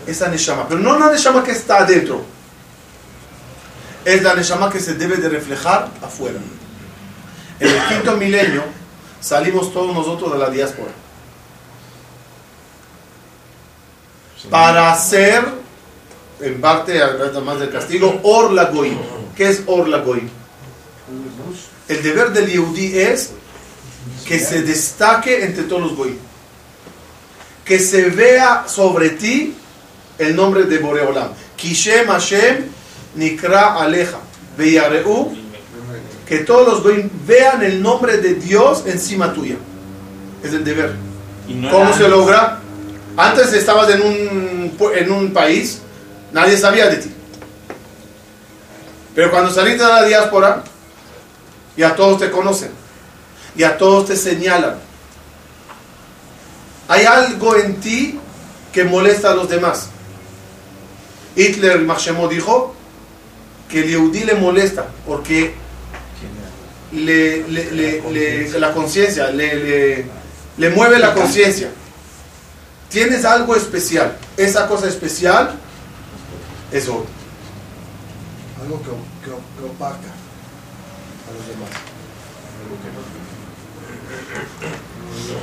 [0.07, 2.23] Esa neshama, pero no la neshama que está adentro.
[4.03, 6.39] Es la neshama que se debe de reflejar afuera.
[7.59, 8.63] En el quinto milenio
[9.19, 10.91] salimos todos nosotros de la diáspora.
[14.49, 15.43] Para hacer,
[16.39, 18.97] en parte, además del castigo, Or la Goim.
[19.35, 20.29] ¿Qué es Or la Goim?
[21.87, 23.31] El deber del Yehudi es
[24.25, 26.17] que se destaque entre todos los Goim.
[27.65, 29.53] Que se vea sobre ti
[30.17, 31.29] el nombre de Boreolam.
[31.55, 32.65] Kishem Hashem
[33.15, 34.19] Nikra Aleja.
[34.57, 35.33] Veyareu.
[36.27, 39.55] Que todos los Goim vean el nombre de Dios encima tuya.
[40.43, 40.95] Es el deber.
[41.69, 42.61] ¿Cómo se logra?
[43.17, 45.79] Antes estabas en un, en un país,
[46.31, 47.11] nadie sabía de ti.
[49.13, 50.63] Pero cuando saliste de la diáspora,
[51.75, 52.71] ya todos te conocen.
[53.55, 54.75] Ya todos te señalan.
[56.87, 58.19] Hay algo en ti
[58.71, 59.89] que molesta a los demás.
[61.35, 62.75] Hitler, Machemo dijo
[63.69, 65.53] que el Yehudi le molesta porque
[66.93, 70.05] le, le- le- la conciencia, le, le-
[70.57, 71.69] le mueve la conciencia.
[72.91, 74.17] Tienes algo especial.
[74.37, 75.55] Esa cosa especial
[76.71, 77.05] es oro.
[78.61, 81.69] Algo que, que, que opaca a los demás.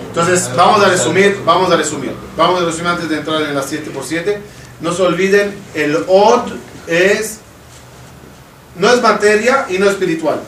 [0.09, 2.13] Entonces, vamos a resumir, vamos a resumir.
[2.37, 4.41] Vamos a resumir antes de entrar en las 7 por 7
[4.81, 6.53] No se olviden, el od
[6.87, 7.39] es
[8.77, 10.41] no es materia y no es espiritual.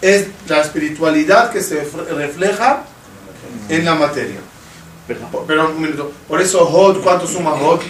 [0.00, 2.84] Es la espiritualidad que se refleja
[3.68, 4.38] en la materia.
[5.14, 6.12] Por- Pero un minuto.
[6.26, 7.80] Por eso Hod, ¿cuánto suma Hod?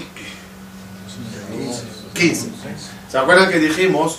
[2.15, 2.49] 15.
[3.11, 4.19] ¿Se acuerdan que dijimos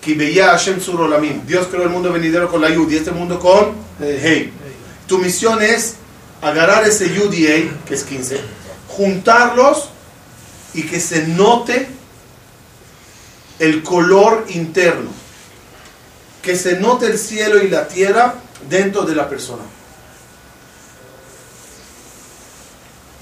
[0.00, 1.44] que veía Hashem Sur Olamim?
[1.46, 4.52] Dios creó el mundo venidero con la Yud y este mundo con Hey.
[5.06, 5.96] Tu misión es
[6.42, 7.46] agarrar ese Yud y
[7.86, 8.40] que es 15,
[8.88, 9.88] juntarlos
[10.74, 11.88] y que se note
[13.58, 15.10] el color interno.
[16.42, 18.34] Que se note el cielo y la tierra
[18.68, 19.62] dentro de la persona.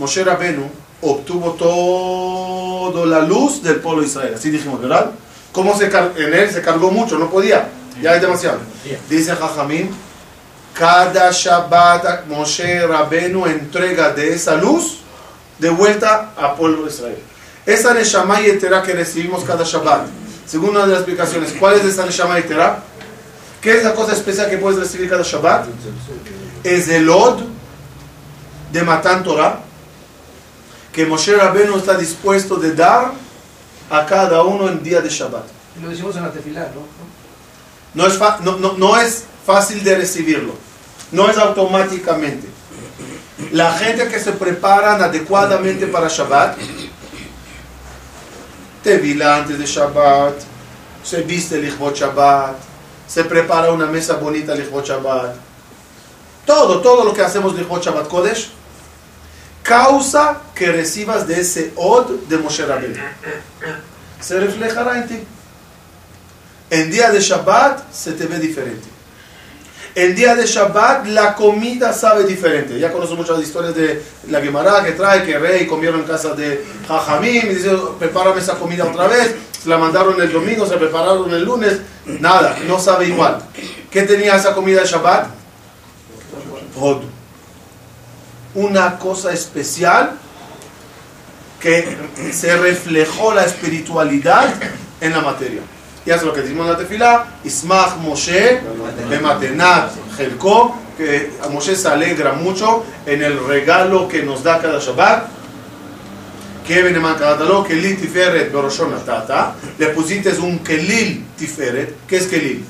[0.02, 0.68] Moshe Rabenu
[1.00, 4.34] obtuvo toda la luz del pueblo de Israel.
[4.34, 5.12] Así dijimos, ¿verdad?
[5.52, 7.20] ¿Cómo se en él se cargó mucho?
[7.20, 7.68] No podía.
[8.02, 8.58] Ya es demasiado.
[9.08, 9.90] Dice Jajamín
[10.74, 14.98] cada Shabbat Moshe Rabenu entrega de esa luz
[15.60, 17.18] de vuelta a pueblo de Israel.
[17.64, 20.08] Esa Neshama Yetera que recibimos cada Shabbat,
[20.46, 22.82] según una de las explicaciones, ¿cuál es esa Neshama Yetera?
[23.60, 25.66] ¿Qué es la cosa especial que puedes recibir cada Shabbat?
[26.64, 27.42] Es el Od
[28.72, 29.60] de Matan Torah,
[30.92, 33.12] que Moshe Rabenu está dispuesto de dar
[33.90, 35.44] a cada uno en día de Shabbat.
[35.82, 36.82] Lo decimos en la tefilá, ¿no?
[37.94, 40.54] No es, no, no- no es fácil de recibirlo.
[41.10, 42.48] No es automáticamente.
[43.52, 46.56] La gente que se preparan adecuadamente para Shabbat,
[48.82, 50.34] tevila antes de Shabbat,
[51.02, 52.56] se viste el Shabbat,
[53.06, 55.34] se prepara una mesa bonita el Shabbat.
[56.46, 58.50] Todo, todo lo que hacemos el Shabbat Kodesh,
[59.62, 62.96] causa que recibas de ese od de Moshe Rabbeinu.
[64.20, 65.18] Se reflejará en ti.
[66.70, 68.88] En día de Shabbat se te ve diferente.
[69.94, 72.78] En día de Shabbat la comida sabe diferente.
[72.78, 76.64] Ya conozco muchas historias de la Gemara que trae que rey comieron en casa de
[76.88, 79.34] Jajamim y dice, prepárame esa comida otra vez.
[79.62, 81.78] Se la mandaron el domingo, se prepararon el lunes.
[82.06, 83.42] Nada, no sabe igual.
[83.90, 85.28] ¿Qué tenía esa comida de Shabbat?
[88.54, 90.12] Una cosa especial
[91.60, 91.96] que
[92.32, 94.52] se reflejó la espiritualidad
[95.00, 95.62] en la materia.
[96.04, 98.60] Y eso es lo que decimos en la tefilá, Ismach Moshe,
[99.08, 104.80] Bematenat Jelko, que a Moshe se alegra mucho en el regalo que nos da cada
[104.80, 105.28] Shabbat.
[106.66, 109.54] Que beneman kadatalo, kelil tiferet beroshon natata.
[109.78, 112.06] Le pusiste un kelil tiferet.
[112.06, 112.64] ¿Qué es kelil?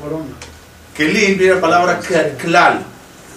[0.00, 0.34] Corona.
[0.92, 2.00] Kelil viene la palabra
[2.36, 2.84] klal.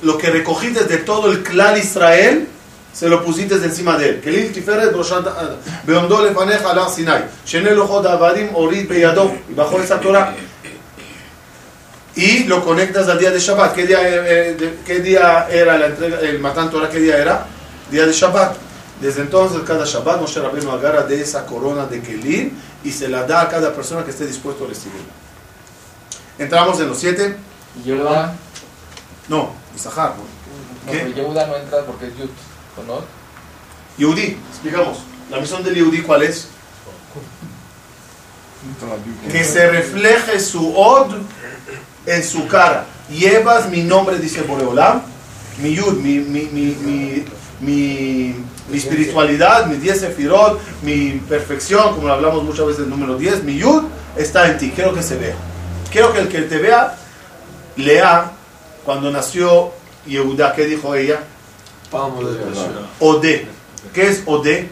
[0.01, 2.47] Lo que recogiste de todo el klal Israel,
[2.93, 4.51] se lo pusiste encima de él.
[4.53, 5.55] Tiferet beroshon natata.
[5.85, 7.25] Beomdo lefaneja ala Sinai.
[7.45, 9.31] Shené lojot avadim orit beyado.
[9.49, 10.33] Y bajo esa Torah.
[12.15, 13.73] Y lo conectas al día de Shabbat.
[13.73, 16.89] ¿Qué día, eh, de- qué día era la entrega, el Matan Torah?
[16.89, 17.45] ¿Qué día era?
[17.91, 18.55] Día de Shabbat.
[18.99, 22.51] Desde entonces, cada Shabbat, Moshe Rabbeinu agarra de esa corona de Kelil
[22.83, 25.07] y se la da a cada persona que esté dispuesto a recibirla.
[26.37, 27.35] Entramos en los siete.
[29.29, 30.13] No, Isahar.
[30.85, 30.99] No, ¿Qué?
[30.99, 32.29] pero Yehuda no entra porque es Yud,
[32.77, 33.01] ¿o no?
[33.97, 34.99] Yehudi, explicamos.
[35.29, 36.49] La misión del Yehudi, ¿cuál es?
[39.31, 41.13] Que se refleje su od
[42.05, 42.85] en su cara.
[43.09, 45.01] Llevas mi nombre, dice Boreolam,
[45.61, 47.25] mi yud, mi, mi, mi, mi,
[47.61, 48.35] mi,
[48.69, 53.43] mi espiritualidad, mi 10 sefirot, mi perfección, como lo hablamos muchas veces el número 10,
[53.43, 53.83] mi yud
[54.17, 54.71] está en ti.
[54.75, 55.35] Quiero que se vea.
[55.91, 56.95] Quiero que el que te vea,
[57.77, 58.31] lea
[58.89, 59.71] cuando nació
[60.07, 61.19] Yehuda, ¿qué dijo ella?
[61.91, 62.87] Hashem.
[62.99, 63.47] Ode.
[63.93, 64.71] ¿Qué es Ode?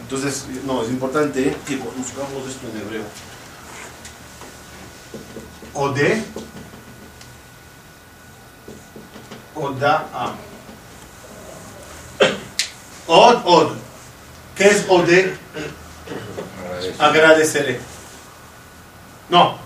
[0.00, 1.56] Entonces, no, es importante ¿eh?
[1.68, 3.02] que conozcamos esto en hebreo.
[5.74, 6.22] Ode.
[9.54, 10.34] Oda'a.
[13.06, 13.72] Od, od.
[14.56, 15.36] ¿Qué es Ode?
[16.98, 17.80] Agradeceré.
[19.28, 19.58] No.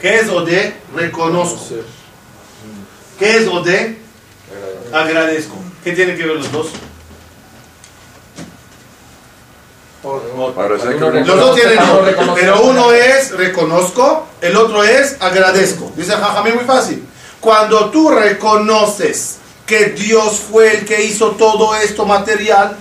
[0.00, 0.80] ¿Qué es Ode?
[0.94, 1.84] Reconozco.
[3.18, 3.98] ¿Qué es Ode?
[4.92, 5.56] Agradezco.
[5.84, 6.68] ¿Qué tienen que ver los dos?
[10.02, 11.78] Los dos tienen
[12.34, 15.92] pero uno es reconozco, el otro es agradezco.
[15.96, 17.04] Dice Jajamín muy fácil.
[17.40, 22.76] Cuando tú reconoces que Dios fue el que hizo todo esto material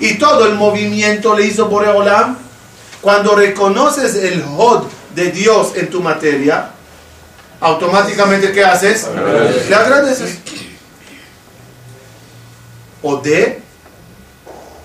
[0.00, 2.38] y todo el movimiento le hizo Boreolam,
[3.00, 4.84] cuando reconoces el Hod
[5.14, 6.71] de Dios en tu materia,
[7.62, 9.08] automáticamente ¿qué haces?
[9.68, 10.38] Le agradeces.
[13.02, 13.62] O de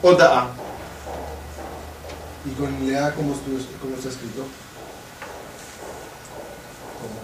[0.01, 0.47] o da.
[2.45, 3.33] Y con Lea, ¿cómo,
[3.81, 4.45] cómo está escrito?
[7.01, 7.17] ¿Cómo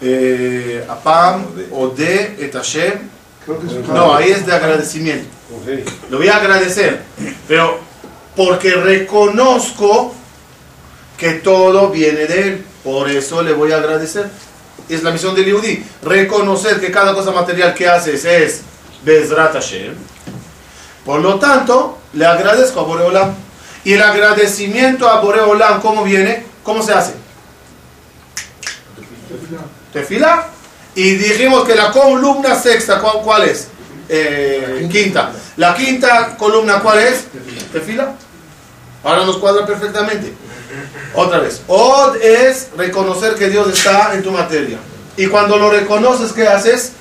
[0.00, 3.08] Eh, Apam, Ode, et Hashem.
[3.44, 5.28] Creo que es No, ahí es de agradecimiento.
[6.10, 7.02] Lo voy a agradecer.
[7.46, 7.80] Pero
[8.36, 10.14] porque reconozco
[11.16, 12.64] que todo viene de él.
[12.84, 14.30] Por eso le voy a agradecer.
[14.88, 15.84] Es la misión del Yehudi.
[16.02, 18.62] Reconocer que cada cosa material que haces es
[19.04, 19.94] Bezrat Hashem.
[21.04, 23.34] Por lo tanto, le agradezco a Boreolam.
[23.84, 26.44] Y el agradecimiento a Boreolam, ¿cómo viene?
[26.62, 27.14] ¿Cómo se hace?
[29.92, 30.48] Tefila.
[30.94, 33.68] Y dijimos que la columna sexta, ¿cuál, es?
[34.08, 35.32] Eh, quinta.
[35.56, 37.26] La quinta columna, ¿cuál es?
[37.72, 38.14] Tefila.
[39.04, 40.32] Ahora nos cuadra perfectamente.
[41.14, 41.62] Otra vez.
[41.66, 44.78] Od es reconocer que Dios está en tu materia.
[45.16, 46.92] Y cuando lo reconoces, ¿qué haces?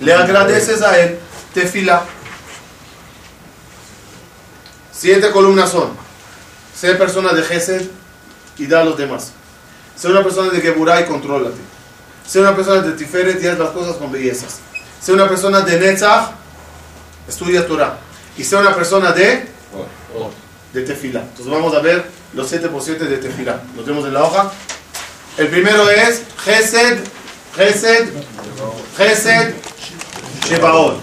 [0.00, 1.18] Le agradeces a Él.
[1.54, 2.04] Tefila.
[4.92, 5.90] Siete columnas son.
[6.78, 7.82] Sé persona de Gesed
[8.58, 9.32] y da a los demás.
[9.96, 11.56] Sé una persona de Geburah y contrólate.
[12.26, 14.58] Ser una persona de Tiferet y haz las cosas con bellezas.
[15.00, 16.30] Ser una persona de Netzach,
[17.28, 17.98] estudia Torah.
[18.36, 19.46] Y ser una persona de,
[20.72, 21.20] de Tefila.
[21.20, 22.04] Entonces vamos a ver
[22.34, 23.62] los 7 por 7 de Tefila.
[23.76, 24.52] Lo tenemos en la hoja.
[25.36, 26.98] El primero es Gesed,
[27.56, 28.08] Gesed,
[28.96, 29.54] Gesed,
[30.48, 31.00] Shebaot.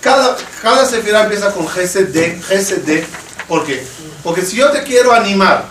[0.00, 3.06] Cada, cada sefirá empieza con Gesed de, Gesed de.
[3.48, 3.86] ¿Por qué?
[4.22, 5.64] Porque si yo te quiero animar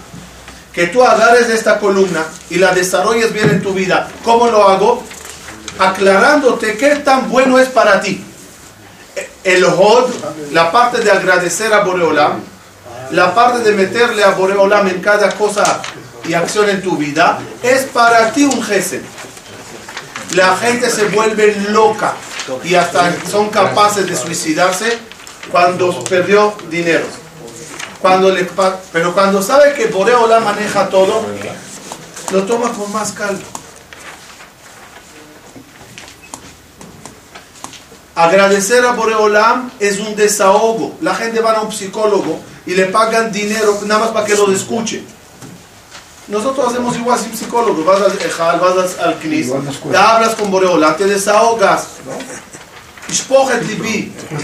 [0.74, 5.04] que tú agarres esta columna y la desarrolles bien en tu vida, ¿cómo lo hago?
[5.80, 8.24] Aclarándote qué tan bueno es para ti.
[9.44, 10.12] El Hod,
[10.52, 12.42] la parte de agradecer a Boreolam,
[13.14, 15.82] la parte de meterle a Boreolam en cada cosa
[16.28, 19.04] y acción en tu vida, es para ti un Gesed.
[20.36, 22.16] La gente se vuelve loca
[22.64, 24.98] y hasta son capaces de suicidarse
[25.52, 27.06] cuando perdió dinero.
[28.02, 28.50] Cuando le,
[28.92, 31.24] pero cuando sabe que Boreolam maneja todo,
[32.32, 33.44] lo toma con más calma.
[38.16, 40.98] Agradecer a Boreolam es un desahogo.
[41.02, 44.52] La gente va a un psicólogo y le pagan dinero nada más para que lo
[44.52, 45.04] escuche.
[46.28, 47.84] Nosotros hacemos igual sin psicólogo.
[47.84, 49.52] Vas al Ejal, vas al Knis,
[49.92, 51.88] te hablas con Boreolam, te desahogas.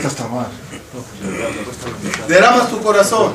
[0.06, 0.48] Hasta más.
[2.28, 3.34] derramas tu corazón.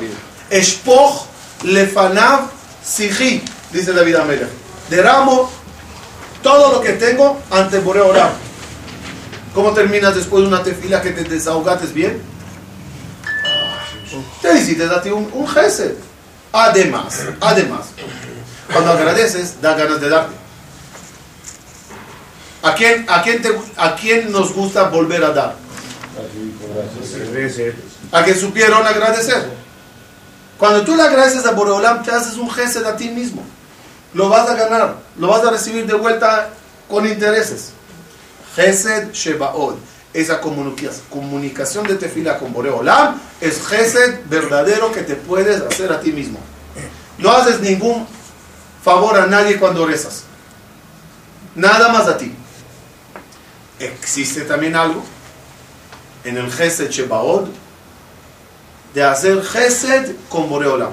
[0.49, 1.25] Eshpoch
[1.63, 2.51] lefanav
[2.83, 4.49] siji, dice David Amelech.
[4.89, 5.49] Derramo
[6.43, 8.29] todo lo que tengo ante Boreolam.
[9.55, 12.21] ¿Cómo terminas después de una tefila que te desahogates bien?
[14.41, 15.47] Te hiciste a ti un, un.
[16.51, 17.87] Además, además,
[18.71, 20.35] cuando agradeces, da ganas de darte.
[22.63, 25.55] ¿A quién, a, quién te- ¿A quién nos gusta volver a dar?
[28.11, 29.49] A que supieron agradecer.
[30.57, 33.43] Cuando tú le agradeces a Boreolam, te haces un gesed a ti mismo.
[34.13, 36.49] Lo vas a ganar, lo vas a recibir de vuelta
[36.89, 37.71] con intereses.
[38.55, 39.75] Gesed Shebaod.
[40.15, 45.99] Esa comunica- comunicación de tefila con Boreolam es Gesed verdadero que te puedes hacer a
[45.99, 46.39] ti mismo.
[47.17, 48.07] No haces ningún
[48.81, 50.23] favor a nadie cuando rezas.
[51.53, 52.33] Nada más a ti.
[53.77, 55.03] Existe también algo
[56.23, 57.49] en el Gesed Shebaod
[58.93, 60.91] de hacer Gesed con Boreolam.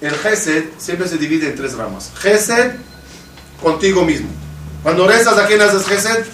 [0.00, 2.10] El Gesed siempre se divide en tres ramas.
[2.18, 2.72] Gesed
[3.62, 4.28] contigo mismo.
[4.82, 6.24] Cuando rezas, ¿a quién haces Gesed?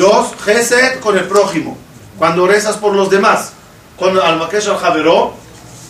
[0.00, 1.76] Dos, Gesed con el prójimo.
[2.18, 3.52] Cuando rezas por los demás.
[3.98, 5.34] Con al Makesh al Javeró,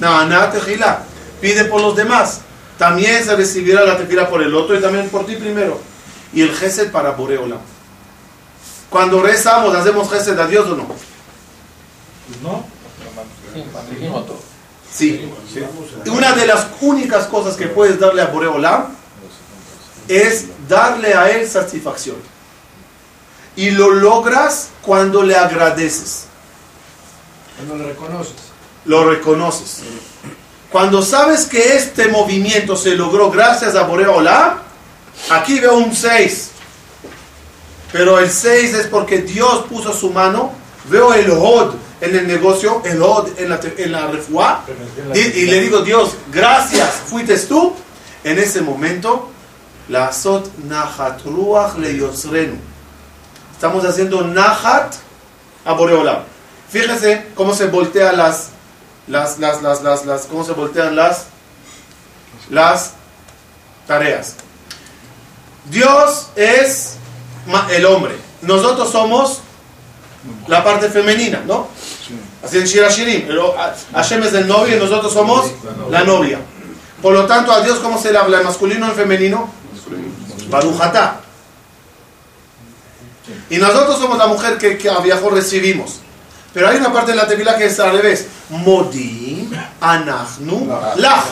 [0.01, 1.05] Na'ana Tejila.
[1.41, 2.41] Pide por los demás.
[2.77, 5.81] También se recibirá la tefila por el otro y también por ti primero.
[6.33, 7.61] Y el Gesed para Boreolam.
[8.89, 10.87] Cuando rezamos, ¿hacemos Gesed a Dios o no?
[14.27, 14.41] Todo.
[14.93, 15.31] Sí.
[16.05, 18.87] Y una de las únicas cosas que puedes darle a Boreolam
[20.09, 22.17] es darle a él satisfacción.
[23.57, 26.25] Y lo logras cuando le agradeces,
[27.57, 28.35] Cuando lo reconoces.
[28.85, 29.79] lo reconoces.
[30.71, 34.59] Cuando sabes que este movimiento se logró gracias a Boreolam,
[35.31, 36.51] aquí veo un 6.
[37.93, 40.53] Pero el 6 es porque Dios puso su mano.
[40.89, 44.65] Veo el Hod en el negocio, el Hod en la, en la refuá.
[45.13, 47.75] Y, y le digo, Dios, gracias, fuiste tú.
[48.23, 49.31] En ese momento,
[49.89, 51.99] la azot nahat ruach le.
[53.61, 54.95] Estamos haciendo nahat
[55.67, 56.21] a Boreolam.
[56.71, 58.47] Fíjese cómo se voltean las,
[59.07, 61.25] las, las, las, las, las- cómo se voltean las,
[62.49, 62.93] las
[63.87, 64.37] tareas.
[65.67, 66.95] Dios es
[67.71, 68.15] el hombre.
[68.41, 69.41] Nosotros somos
[70.47, 71.69] la parte femenina, ¿no?
[72.43, 73.27] Así en Shir Hashirim.
[73.27, 75.51] Pero a- Hashem es el novio y nosotros somos
[75.91, 76.39] la novia.
[77.03, 78.39] Por lo tanto, a Dios, ¿cómo se le habla?
[78.39, 79.51] ¿En masculino o en femenino?
[80.49, 81.21] Barujatá.
[83.51, 86.01] Y nosotros somos la mujer que, que a viejo recibimos.
[86.55, 88.27] Pero hay una parte en la tefila que es al revés.
[88.49, 91.25] Modim, anachnu, lach.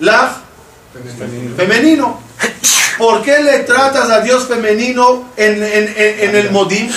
[0.00, 0.32] Lach,
[1.56, 2.20] femenino.
[2.98, 6.90] ¿Por qué le tratas a Dios femenino en, en- en- en el modim?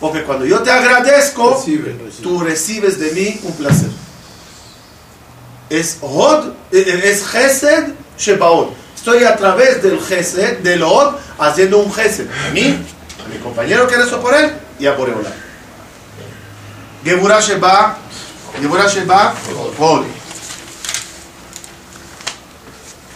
[0.00, 1.56] Porque cuando yo te agradezco,
[2.22, 3.88] tú recibes de mí un placer.
[5.70, 8.68] Es Hod, es Gesed Shebaod.
[9.02, 12.28] Estoy a través del Gesed, del Hod, haciendo un Gesed.
[12.30, 12.78] A mí,
[13.24, 15.28] a mi compañero que rezo por él y a Boreola.
[17.02, 17.98] Geburah Sheba,
[18.60, 19.34] Geburah Sheba.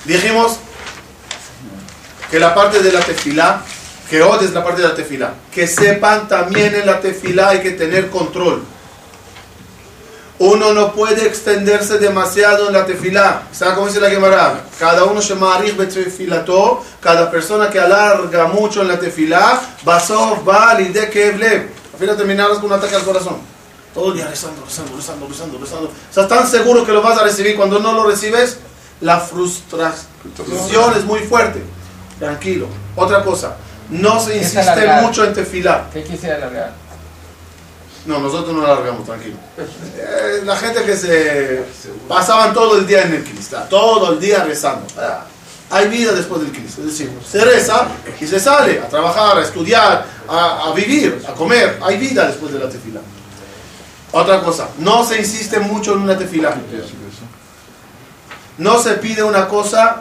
[0.05, 0.57] Dijimos
[2.33, 3.63] que la parte de la tefilá,
[4.11, 7.61] que Hod es la parte de la tefilá, que sepan también en la tefilá hay
[7.61, 8.65] que tener control.
[10.39, 13.45] Uno no puede extenderse demasiado en la tefilá.
[13.53, 14.65] ¿Sabe cómo dice la Gemara?
[14.79, 15.35] Cada uno se
[15.77, 21.71] betefilato, cada persona que alarga mucho en la tefilá, basov va de kevlev.
[21.95, 23.39] A fin de terminarás con un ataque al corazón.
[23.95, 25.93] Todo el día rezando, rezando, rezando, rezando, rezando.
[26.11, 27.57] Estás tan seguro que lo vas a recibir.
[27.57, 28.59] Cuando no lo recibes,
[29.01, 31.63] la frustración es muy fuerte.
[32.19, 32.67] Tranquilo.
[32.95, 33.57] Otra cosa,
[33.89, 35.87] no se insiste mucho en tefilá.
[35.91, 36.86] ¿Qué quisiera alargar?
[38.07, 39.37] No, nosotros no largamos, tranquilo.
[39.59, 41.65] Eh, la gente que se
[42.09, 44.87] pasaban todo el día en el Cristo, todo el día rezando.
[44.97, 45.25] Ah,
[45.71, 47.89] Hay vida después del Cristo, es decir, se reza
[48.21, 51.81] y se sale a trabajar, a estudiar, a, a vivir, a comer.
[51.83, 53.01] Hay vida después de la tefila.
[54.13, 56.51] Otra cosa, no se insiste mucho en una tefila.
[58.59, 60.01] No se pide una cosa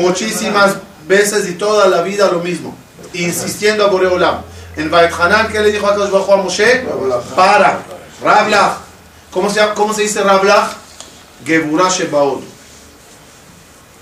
[0.00, 0.76] muchísimas
[1.06, 2.74] veces y toda la vida lo mismo,
[3.12, 4.40] insistiendo a Boreolam.
[4.76, 6.84] En Bait Hanan, ¿qué le dijo a Hu a Moshe?
[7.36, 7.80] Para,
[8.22, 8.78] Rablach.
[9.30, 10.72] ¿Cómo se, ¿Cómo se dice Rablach?
[11.44, 12.42] Geburah Shebaod.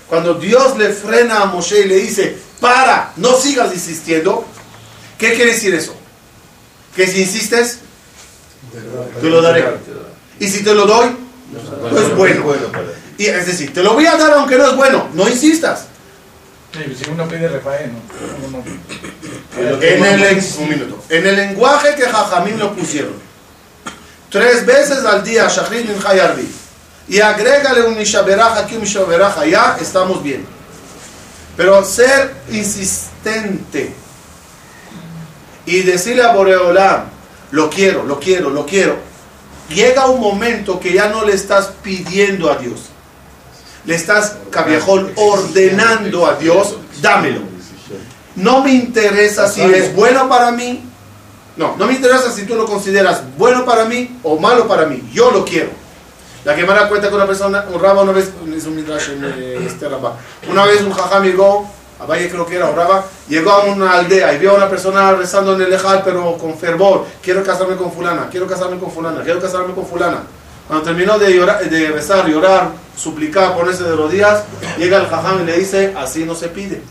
[0.07, 4.45] Cuando Dios le frena a Moshe y le dice, para, no sigas insistiendo,
[5.17, 5.95] ¿qué quiere decir eso?
[6.95, 7.79] Que si insistes,
[9.21, 9.65] te lo daré.
[10.39, 11.15] Y si te lo doy,
[11.89, 12.43] pues bueno.
[13.17, 15.85] Y, es decir, te lo voy a dar aunque no es bueno, no insistas.
[16.73, 18.47] Si uno pide Rafael, ¿no?
[18.47, 19.81] Uno no.
[19.81, 21.03] En el, un minuto.
[21.07, 23.13] En el lenguaje que Jajamín lo pusieron,
[24.31, 26.49] tres veces al día, Shachrit Hayarbi,
[27.07, 30.47] y agrégale un Mishaberaj aquí, un Mishaberaj allá, estamos bien.
[31.55, 33.93] Pero ser insistente
[35.67, 37.03] y decirle a Boreolam,
[37.51, 38.97] lo quiero, lo quiero, lo quiero,
[39.69, 42.89] llega un momento que ya no le estás pidiendo a Dios.
[43.85, 47.41] Le estás, cabiejol, ordenando a Dios, dámelo.
[48.35, 50.83] No me interesa si es bueno para mí.
[51.55, 55.07] No, no me interesa si tú lo consideras bueno para mí o malo para mí.
[55.13, 55.69] Yo lo quiero.
[56.45, 59.65] La da cuenta que una persona, un raba una vez, es un midrash en eh,
[59.65, 59.87] este.
[60.49, 61.69] Una vez un jajam llegó,
[61.99, 64.69] a Valle creo que era, un raba, llegó a una aldea y vio a una
[64.69, 67.05] persona rezando en el lejal, pero con fervor.
[67.21, 70.23] Quiero casarme con fulana, quiero casarme con fulana, quiero casarme con fulana.
[70.67, 74.43] Cuando terminó de, llorar, de rezar, llorar, suplicar, ponerse de rodillas,
[74.77, 76.81] llega el jajam y le dice, así no se pide.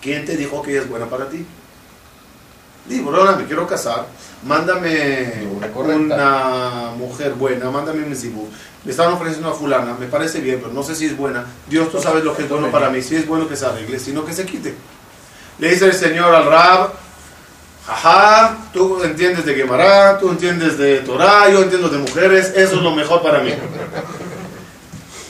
[0.00, 1.46] ¿Quién te dijo que ella es buena para ti?
[2.86, 4.06] Digo, ahora me quiero casar,
[4.44, 8.46] mándame Una mujer buena, mándame un zibú.
[8.84, 11.46] Me están ofreciendo a fulana, me parece bien, pero no sé si es buena.
[11.70, 13.00] Dios, tú sabes lo que es bueno para mí.
[13.00, 14.74] Si es bueno que se arregle, si no que se quite.
[15.58, 16.92] Le dice el Señor al Rab,
[17.86, 22.82] jaja, tú entiendes de Gemara, tú entiendes de Torah, yo entiendo de mujeres, eso es
[22.82, 23.52] lo mejor para mí.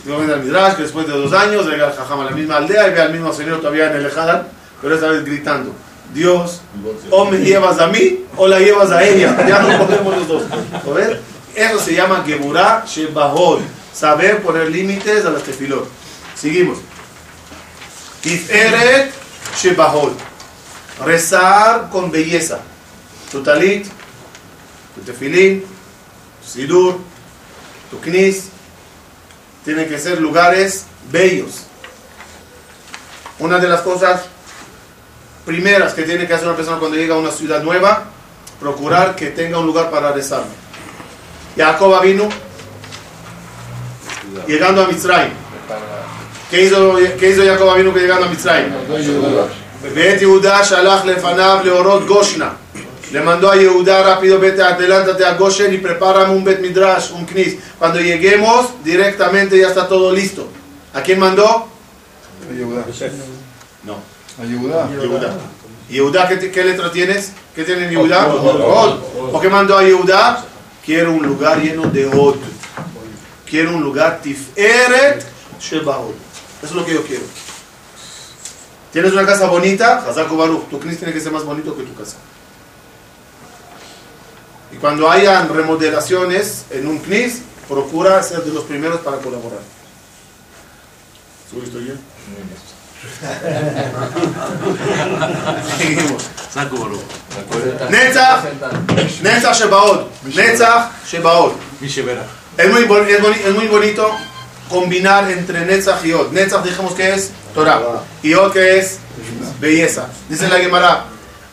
[0.06, 2.56] Yo vengo al Midrash que después de dos años llega el Jajam a la misma
[2.56, 4.48] aldea y ve al mismo señor todavía en el Ejadar,
[4.80, 5.72] pero esta vez gritando,
[6.12, 6.60] Dios,
[7.10, 10.42] o me llevas a mí o la llevas a ella, ya no podemos los dos.
[10.84, 11.18] ¿Lo ves?
[11.54, 13.60] Eso se llama Geburah Shebahol,
[13.92, 15.88] saber poner límites a las tefilot.
[16.34, 16.78] Seguimos.
[18.20, 19.12] Tiferet
[19.56, 20.12] Shebahol,
[21.02, 22.60] rezar con belleza.
[23.30, 23.86] Tu talit,
[24.94, 25.64] tu tefilín,
[26.42, 26.98] tu sidur,
[27.90, 28.48] tu knis,
[29.64, 31.66] tienen que ser lugares bellos.
[33.38, 34.22] Una de las cosas
[35.44, 38.04] primeras que tiene que hacer una persona cuando llega a una ciudad nueva,
[38.60, 40.44] procurar que tenga un lugar para rezar.
[41.56, 42.28] Jacob vino
[44.46, 45.32] llegando a Mitzrayim.
[46.50, 48.72] ¿Qué hizo, qué Jacob vino llegando a Mitzrayim?
[49.92, 52.56] Vete Yehuda shalach lefanab leorot goshna.
[53.12, 57.24] Le mandó a Yehuda rápido, vete, adelántate a Goshen y prepárame un bet midrash, un
[57.26, 57.58] knis.
[57.78, 60.48] Cuando lleguemos, directamente ya está todo listo.
[60.92, 61.46] ¿A quién mandó?
[61.46, 62.84] A Yehuda.
[63.84, 63.98] No.
[64.42, 64.90] A Yehuda.
[64.90, 65.36] Yehuda.
[65.88, 67.32] Yehuda, ¿qué, letra tienes?
[67.54, 68.34] ¿Qué tiene Yehuda?
[68.34, 69.30] Od.
[69.30, 70.44] ¿Por qué mandó a Yehuda?
[70.84, 72.36] Quiero un lugar lleno de Od.
[73.48, 75.24] Quiero un lugar tiferet
[75.60, 76.14] shebaod.
[76.62, 77.22] Eso es lo que yo quiero.
[78.94, 80.04] ¿Tienes una casa bonita?
[80.70, 82.14] Tu Knis tiene que ser más bonito que tu casa.
[84.70, 89.58] Y cuando hayan remodelaciones en un Knis, procura ser de los primeros para colaborar.
[91.50, 91.98] ¿Subiste bien?
[95.76, 96.22] Seguimos.
[97.90, 98.44] Netzach,
[99.22, 100.06] Netzach Shebaod.
[100.36, 101.52] Netzach Shebaod.
[102.56, 104.08] Es muy, es muy bonito
[104.68, 106.32] combinar entre Netzach y Od.
[106.32, 107.80] Netzach dijimos que es Torah.
[108.22, 108.98] Y Od que es
[109.60, 110.08] belleza.
[110.28, 111.06] Dice la Gemara.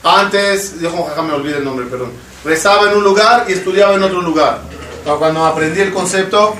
[0.03, 2.12] Antes, Jajam, me olvidé el nombre, perdón.
[2.43, 4.62] Rezaba en un lugar y estudiaba en otro lugar.
[5.03, 6.55] Pero cuando aprendí el concepto,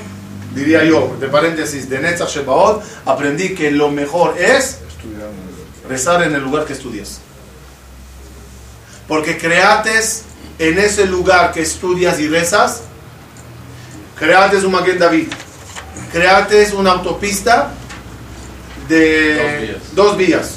[0.54, 4.78] diría yo, de paréntesis, de Netzach Shebaod, aprendí que lo mejor es
[5.88, 7.20] rezar en el lugar que estudias.
[9.08, 10.22] Porque creates
[10.58, 12.82] en ese lugar que estudias y rezas
[14.22, 15.26] Creaste un Maguen David.
[16.12, 17.72] Creaste una autopista
[18.88, 20.56] de dos vías.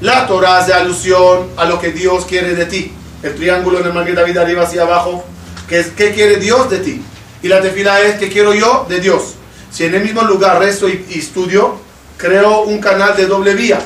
[0.00, 2.92] La Torah hace alusión a lo que Dios quiere de ti.
[3.22, 5.24] El triángulo en el Maguen David arriba hacia abajo,
[5.68, 7.02] que es qué quiere Dios de ti.
[7.42, 9.34] Y la tefila es qué quiero yo de Dios.
[9.70, 11.76] Si en el mismo lugar resto y, y estudio,
[12.16, 13.80] creo un canal de doble vía.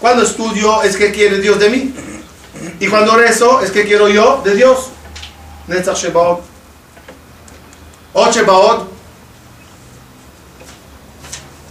[0.00, 1.94] Cuando estudio es qué quiere Dios de mí.
[2.80, 4.88] Y cuando rezo es qué quiero yo de Dios.
[5.66, 6.42] Netzach Shebaot.
[8.12, 8.93] O Shebaot.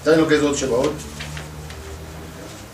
[0.04, 0.92] ¿Saben lo que es Ot Shebaot?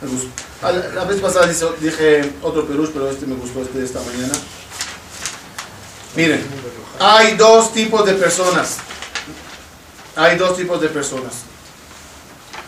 [0.01, 0.29] Me gustó.
[0.61, 3.99] A La la vez pasada dije otro Perú, pero este me gustó este de esta
[4.01, 4.33] mañana.
[6.15, 6.45] Miren,
[6.99, 8.77] hay dos tipos de personas.
[10.15, 11.33] Hay dos tipos de personas.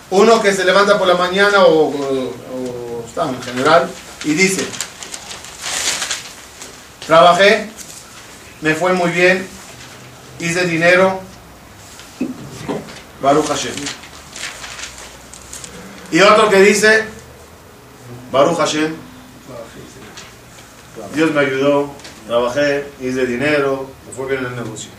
[0.09, 3.89] Uno que se levanta por la mañana o, o- o está en general
[4.23, 4.65] y dice,
[7.07, 7.69] trabajé,
[8.61, 9.47] me fue muy bien,
[10.39, 11.19] hice dinero,
[13.21, 13.73] Baruch Hashem.
[16.11, 17.05] Y otro que dice,
[18.31, 18.93] Baruch Hashem,
[21.15, 21.89] Dios me ayudó,
[22.27, 24.89] trabajé, hice dinero, me fue bien en el negocio.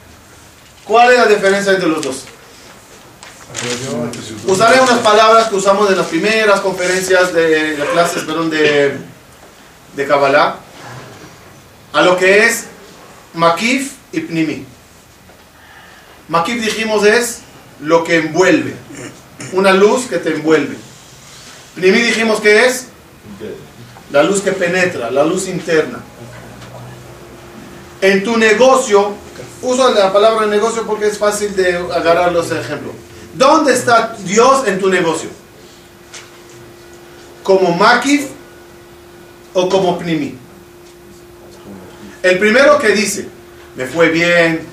[0.84, 2.24] ¿Cuál es la diferencia entre los dos?
[4.46, 8.96] Usaré unas palabras que usamos en las primeras conferencias de las clases, perdón, de,
[9.94, 10.56] de Kabbalah,
[11.92, 12.64] a lo que es
[13.34, 14.66] Makif y Pnimi.
[16.28, 17.40] Makif dijimos es
[17.80, 18.74] lo que envuelve,
[19.52, 20.76] una luz que te envuelve.
[21.74, 22.86] Pnimi dijimos que es
[24.10, 26.00] la luz que penetra, la luz interna.
[28.00, 29.12] En tu negocio,
[29.62, 32.94] uso la palabra negocio porque es fácil de agarrar los ejemplos.
[33.34, 35.30] ¿Dónde está Dios en tu negocio?
[37.42, 38.26] ¿Como Makif
[39.54, 40.36] o como Pnimi?
[42.22, 43.28] El primero que dice,
[43.76, 44.66] me fue bien,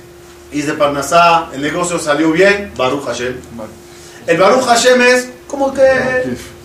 [0.52, 3.36] hice Parnasá, el negocio salió bien, Baruch Hashem.
[4.28, 5.82] El Baruch Hashem es como que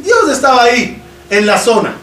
[0.05, 1.97] Dios estaba ahí, en la zona.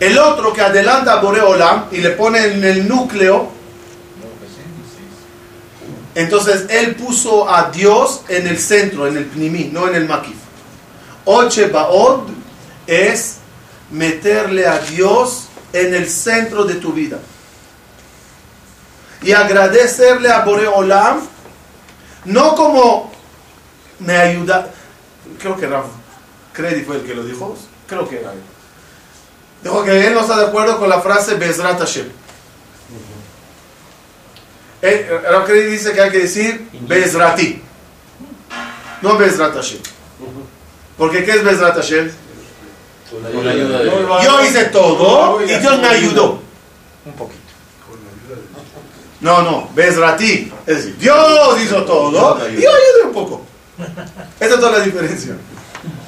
[0.00, 3.50] El otro que adelanta a Boreolam y le pone en el núcleo,
[6.14, 10.36] entonces él puso a Dios en el centro, en el Pnimi, no en el Makif.
[11.26, 12.30] Oche Baod
[12.86, 13.36] es
[13.90, 17.18] meterle a Dios en el centro de tu vida.
[19.22, 21.20] Y agradecerle a Boreolam,
[22.24, 23.12] no como
[23.98, 24.72] me ayuda,
[25.38, 25.88] creo que Rafa
[26.52, 27.56] Credi fue el que lo dijo,
[27.86, 28.40] creo que era él.
[29.62, 32.08] Dijo que él no está de acuerdo con la frase Bezrat Hashem.
[34.82, 37.62] Eh, Rav Credi dice que hay que decir Bezrati,
[39.02, 39.80] no Bezrat Hashem.
[40.96, 42.10] Porque ¿qué es Bezrat Hashem?
[43.10, 44.24] Con la ayuda de Dios.
[44.24, 46.40] Yo hice todo y Dios me ayudó.
[47.04, 47.40] Un poquito.
[49.20, 50.50] No, no, Bezrati.
[50.66, 53.49] Es decir, Dios hizo todo y yo ayudé un poco.
[54.38, 55.36] Esa es toda la diferencia.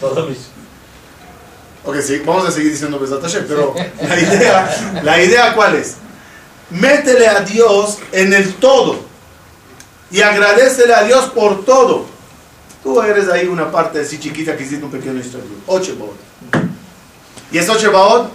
[0.00, 0.38] Todo mis.
[1.84, 5.96] Ok, sí, vamos a seguir diciendo Bezrat Hashem, pero la idea, la idea cuál es?
[6.70, 9.00] Métele a Dios en el todo
[10.10, 12.06] y agradecele a Dios por todo.
[12.82, 15.46] Tú eres ahí una parte así chiquita que hiciste un pequeño historia.
[15.66, 16.70] Ocho baot.
[17.50, 18.30] Y es ocho baot.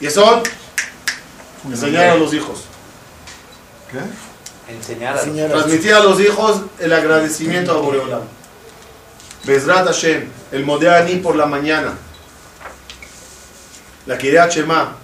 [0.00, 0.42] Y eso
[1.64, 2.64] enseñar a los hijos.
[3.90, 3.98] ¿Qué?
[4.68, 8.20] Enseñar a Transmitir a los hijos el agradecimiento a Boreolam.
[9.44, 11.94] Bezrat Hashem, el Modeani por la mañana.
[14.04, 14.94] La Kiryat Shema,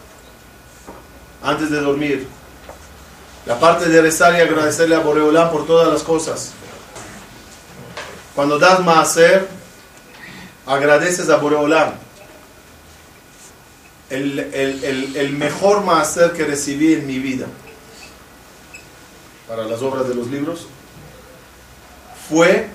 [1.43, 2.27] antes de dormir.
[3.47, 6.53] La parte de rezar y agradecerle a Boreolam por todas las cosas.
[8.35, 9.49] Cuando das Maaser,
[10.67, 11.95] agradeces a Boreolam.
[14.11, 17.47] El, el, el, el mejor Maaser que recibí en mi vida
[19.49, 20.67] para las obras de los libros
[22.29, 22.69] fue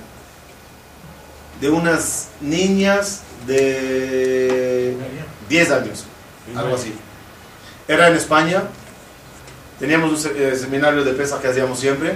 [1.60, 4.96] de unas niñas de
[5.50, 6.06] 10 años,
[6.56, 6.94] algo así.
[7.88, 8.64] Era en España,
[9.80, 12.14] teníamos un eh, seminario de pesas que hacíamos siempre,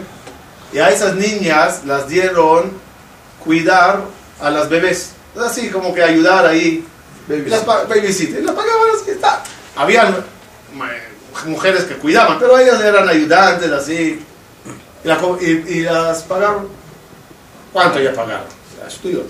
[0.71, 2.71] y a esas niñas las dieron
[3.43, 4.03] cuidar
[4.39, 6.85] a las bebés, así como que ayudar ahí,
[7.27, 9.43] las babysitter, y las pagaban así, está.
[9.75, 10.15] Habían
[10.75, 10.89] ma-
[11.45, 14.23] mujeres que cuidaban, pero ellas eran ayudantes, así,
[15.03, 16.67] y, la co- y- y las pagaron.
[17.71, 18.45] ¿Cuánto ya pagaron?
[18.87, 19.25] Estudios.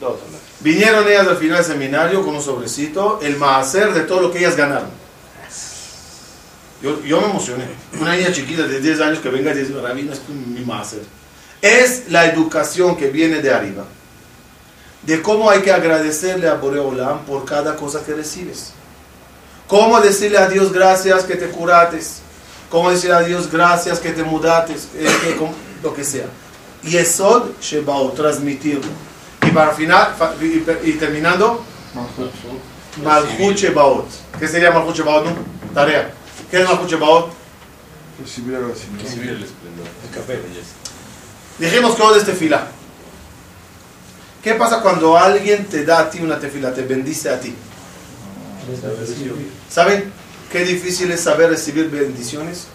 [0.00, 0.16] Dos.
[0.60, 4.38] Vinieron ellas al final del seminario con un sobrecito, el maaser de todo lo que
[4.40, 4.88] ellas ganaron.
[6.82, 7.64] Yo, yo me emocioné.
[8.00, 11.02] Una niña chiquita de 10 años que venga y dice, Rabino, es mi maaser.
[11.60, 13.84] Es la educación que viene de arriba.
[15.02, 18.72] De cómo hay que agradecerle a Boreolam por cada cosa que recibes.
[19.68, 22.20] Cómo decirle a Dios gracias que te curates.
[22.72, 24.72] ¿Cómo decir a Dios gracias que te mudaste?
[24.72, 25.36] eh, que
[25.82, 26.24] lo que sea.
[26.82, 28.90] Y Esod Shebaot, transmitirlo.
[29.46, 31.62] Y para final, y, y terminando,
[33.04, 34.08] Malchut Shebaot.
[34.38, 35.26] ¿Qué sería Malchut Shebaot?
[35.26, 35.32] No?
[35.74, 36.14] Tarea.
[36.50, 37.30] ¿Qué es Malchut Shebaot?
[39.02, 39.86] Recibir el esplendor.
[40.08, 40.40] El café.
[41.58, 42.68] Dijimos que hoy es tefila.
[44.42, 47.54] ¿Qué pasa cuando alguien te da a ti una tefila, te bendice a ti?
[49.68, 50.21] ¿Saben
[50.52, 52.66] qué difícil es saber recibir bendiciones?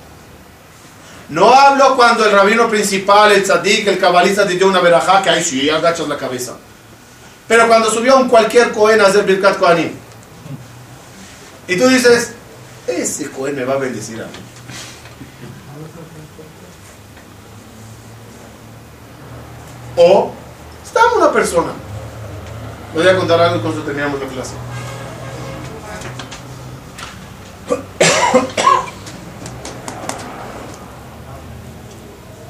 [1.29, 5.29] No hablo cuando el rabino principal, el tzadik, el cabalista te dio una verajá, que
[5.29, 6.57] ahí sí, agachas la cabeza.
[7.47, 9.91] Pero cuando subió un cualquier cohen a hacer Birkat Kohanim,
[11.67, 12.31] y tú dices,
[12.87, 14.31] ese cohen me va a bendecir a mí.
[19.97, 20.31] O
[20.83, 21.71] estaba una persona.
[22.93, 24.53] Voy a contar algo y con la clase.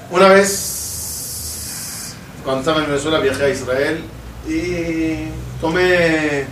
[0.09, 4.01] Una vez, cuando estaba en Venezuela, viajé a Israel
[4.47, 5.27] y
[5.59, 6.45] tomé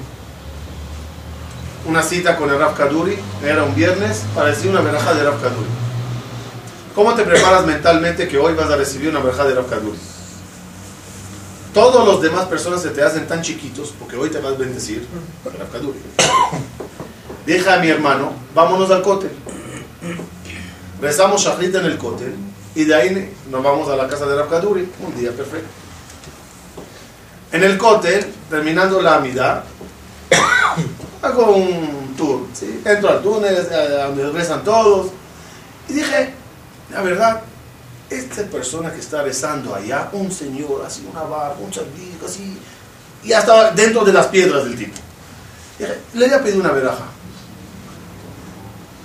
[1.85, 5.41] una cita con el Raf Kaduri, era un viernes, para decir una veraja de Raf
[5.41, 5.69] Kaduri.
[6.93, 9.99] ¿Cómo te preparas mentalmente que hoy vas a recibir una veraja de Raf Kaduri?
[11.73, 15.07] Todos los demás personas se te hacen tan chiquitos porque hoy te vas a bendecir
[15.45, 15.99] Raf Kaduri.
[17.45, 19.31] Dije a mi hermano, vámonos al cótel.
[20.99, 22.35] Rezamos Shahrit en el cótel
[22.75, 24.91] y de ahí nos vamos a la casa de Raf Kaduri.
[24.99, 25.69] Un día perfecto.
[27.51, 29.63] En el cótel, terminando la amidad,
[31.21, 32.41] hago un tour.
[32.53, 32.81] ¿sí?
[32.83, 35.11] Entro al túnel, a donde rezan todos.
[35.87, 36.33] Y dije,
[36.91, 37.41] la verdad,
[38.09, 42.59] esta persona que está rezando allá, un señor, así, una barba, un chandico, así,
[43.23, 44.97] y ya estaba dentro de las piedras del tipo.
[45.79, 47.05] Dije, le voy a pedir una veraja.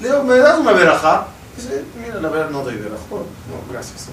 [0.01, 1.29] Le digo, ¿me das una veraja?
[1.61, 2.75] Dice, mira, la verdad no doy.
[3.11, 4.07] Oh, no, gracias.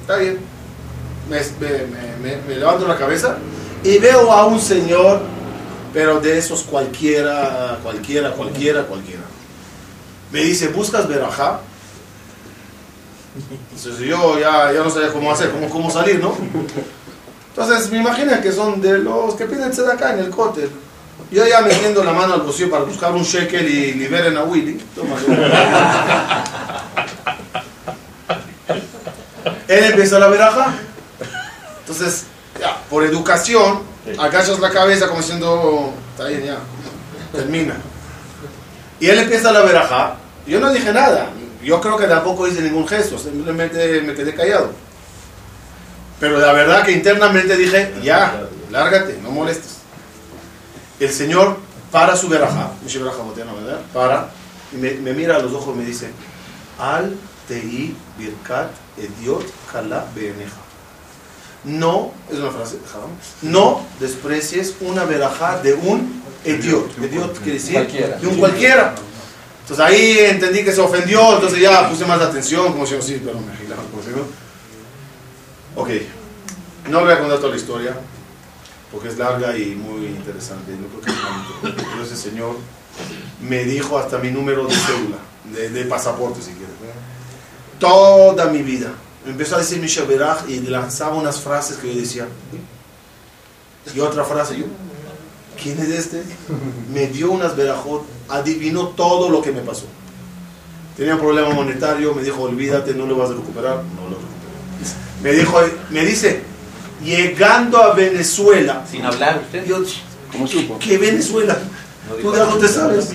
[0.00, 0.38] Está bien.
[1.28, 3.36] Me, levanto la cabeza
[3.82, 5.20] y veo a un señor,
[5.92, 9.22] pero de esos cualquiera, cualquiera, cualquiera, cualquiera.
[10.32, 11.60] Me dice, ¿buscas verajá?
[13.74, 16.34] Entonces yo ya, ya no sabía cómo hacer, cómo, cómo salir, ¿no?
[17.50, 20.70] Entonces me imagino que son de los que piden acá en el cótel.
[21.30, 24.80] Yo ya metiendo la mano al bolsillo para buscar un shekel y liberen a Willy.
[24.94, 25.16] Toma,
[29.68, 30.74] Él empieza la veraja.
[31.80, 32.24] Entonces,
[32.60, 33.82] ya, por educación,
[34.18, 36.58] agachas la cabeza como diciendo, está bien, ya,
[37.32, 37.76] termina.
[39.00, 40.16] Y él empieza la veraja.
[40.46, 41.30] Yo no dije nada.
[41.62, 44.70] Yo creo que tampoco hice ningún gesto, simplemente me quedé callado.
[46.20, 49.75] Pero la verdad que internamente dije, ya, lárgate, no molestes.
[51.00, 51.56] El Señor
[51.90, 53.80] para su ¿verdad?
[53.92, 54.30] Para,
[54.72, 56.10] y me, me mira a los ojos y me dice,
[56.78, 57.14] Al
[57.48, 60.56] tei birkat ediot kala beeneja.
[61.64, 62.78] No, es una frase,
[63.42, 66.96] no desprecies una verajá de un idiot.
[66.98, 68.16] Idiot quiere decir Cualquiera.
[68.18, 68.94] de un cualquiera.
[69.62, 73.20] Entonces ahí entendí que se ofendió, entonces ya puse más atención, como si yo sí,
[73.24, 74.22] pero me agilaba, como si no.
[75.74, 75.88] Ok,
[76.88, 77.96] no voy a contar toda la historia,
[78.92, 80.72] porque es larga y muy interesante.
[80.72, 81.84] Yo creo que es.
[81.90, 82.56] Pero ese señor
[83.40, 85.18] me dijo hasta mi número de cédula,
[85.52, 86.74] de, de pasaporte si quieres.
[87.78, 88.92] Toda mi vida.
[89.26, 92.28] Empezó a decir mi Shaberaj y lanzaba unas frases que yo decía.
[93.94, 94.64] Y otra frase, yo,
[95.60, 96.22] ¿quién es este?
[96.92, 99.86] Me dio unas verajot, adivinó todo lo que me pasó.
[100.96, 103.76] Tenía un problema monetario, me dijo, olvídate, no lo vas a recuperar.
[103.76, 104.36] No lo recuperé.
[105.22, 105.60] Me dijo,
[105.90, 106.42] me dice,
[107.02, 109.64] llegando a Venezuela, Sin hablar usted.
[109.66, 109.78] yo,
[110.32, 110.78] ¿Cómo supo?
[110.78, 111.56] ¿qué Venezuela?
[112.08, 113.10] No ¿Tú de dónde sabes?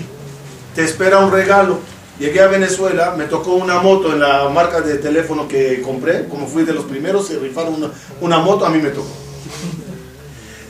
[0.75, 1.79] Te espera un regalo.
[2.19, 6.45] Llegué a Venezuela, me tocó una moto en la marca de teléfono que compré, como
[6.47, 9.09] fui de los primeros, se rifaron una, una moto, a mí me tocó.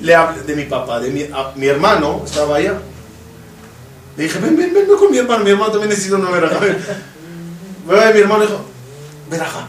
[0.02, 2.80] Le hablé de mi papá, de mi, a- mi hermano, estaba allá.
[4.18, 6.58] Le dije, ven, ven, ven, ven con mi hermano, mi hermano también necesita una veraja.
[7.88, 8.62] Ve, mi hermano dijo,
[9.30, 9.68] veraja.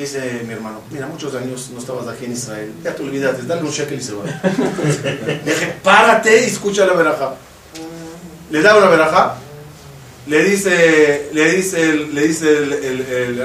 [0.00, 3.60] Dice mi hermano, mira, muchos años no estabas aquí en Israel, ya te olvidaste, dale
[3.60, 4.24] un shekel y se va.
[4.24, 7.34] Le dije, párate y escucha la veraja.
[8.50, 9.36] Le da una veraja,
[10.26, 13.42] le dice, le dice, le dice el, el, el,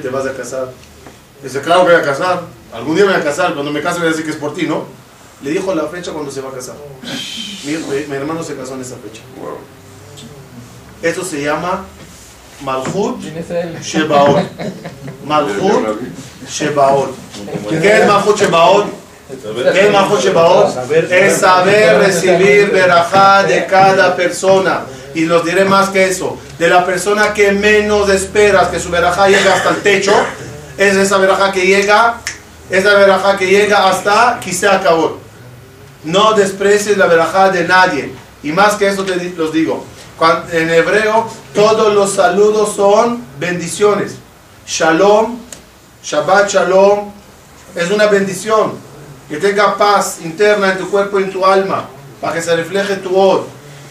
[0.00, 0.70] te vas a casar.
[1.42, 2.42] Dice, claro que voy a casar,
[2.72, 4.54] algún día me voy a casar, cuando me case voy a decir que es por
[4.54, 4.84] ti, ¿no?
[5.42, 6.76] Le dijo la fecha cuando se va a casar.
[7.64, 9.22] Mi, mi- mi hermano se casó en esa fecha.
[11.02, 11.84] Esto se llama
[12.62, 13.78] Malchut ¿Quién es él?
[13.80, 14.42] Shebaot.
[15.24, 16.02] Malchut
[16.48, 17.14] Shebaot.
[17.68, 18.86] ¿Qué es Malchut Shebaot?
[19.72, 20.90] ¿Qué es Malchut Shebaot?
[21.10, 24.82] Es saber recibir verajá de cada persona.
[25.14, 26.36] Y los diré más que eso.
[26.58, 30.12] De la persona que menos esperas que su verajá llegue hasta el techo,
[30.76, 32.16] es esa verajá que llega,
[32.70, 35.18] es la verajá que llega hasta quizá acabó.
[36.04, 38.12] No desprecies la verajá de nadie.
[38.42, 39.84] Y más que eso te los digo.
[40.52, 44.16] En hebreo todos los saludos son bendiciones.
[44.66, 45.38] Shalom,
[46.02, 47.12] Shabbat Shalom,
[47.76, 48.72] es una bendición.
[49.28, 51.88] Que tenga paz interna en tu cuerpo y en tu alma,
[52.20, 53.42] para que se refleje tu voz.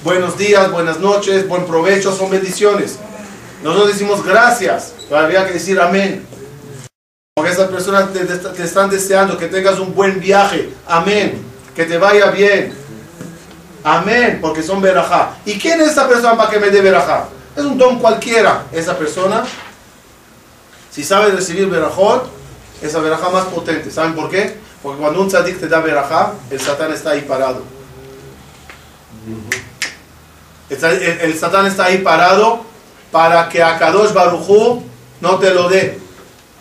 [0.03, 2.97] Buenos días, buenas noches, buen provecho, son bendiciones.
[3.63, 6.25] Nosotros decimos gracias, pero habría que decir amén.
[7.35, 10.73] Porque esas personas te están deseando que tengas un buen viaje.
[10.87, 11.41] Amén.
[11.75, 12.73] Que te vaya bien.
[13.87, 14.39] Amén.
[14.41, 15.37] Porque son verajá.
[15.45, 17.29] ¿Y quién es esa persona para que me dé verajá?
[17.55, 18.65] Es un don cualquiera.
[18.73, 19.45] Esa persona,
[20.91, 22.29] si sabe recibir verajot,
[22.81, 23.89] es la verajá más potente.
[23.89, 24.57] ¿Saben por qué?
[24.83, 27.63] Porque cuando un tzadik te da verajá, el satán está ahí parado.
[30.69, 32.65] El, satán está ahí parado
[33.09, 34.83] para que a Kadosh Barujú
[35.21, 35.97] no te lo dé.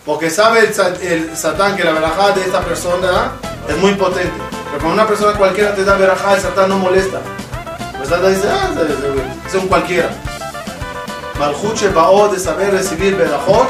[0.04, 3.32] Porque sabe el, el satán que la verajá de esta persona
[3.68, 4.32] es muy potente.
[4.66, 7.20] Pero cuando una persona cualquiera te da verajá, el satán no molesta.
[8.00, 8.70] El satán dice, ah,
[9.46, 10.10] es, un cualquiera.
[11.38, 13.68] Malchut Shebaot de saber recibir verajot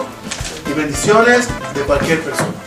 [0.68, 2.65] y bendiciones de cualquier persona.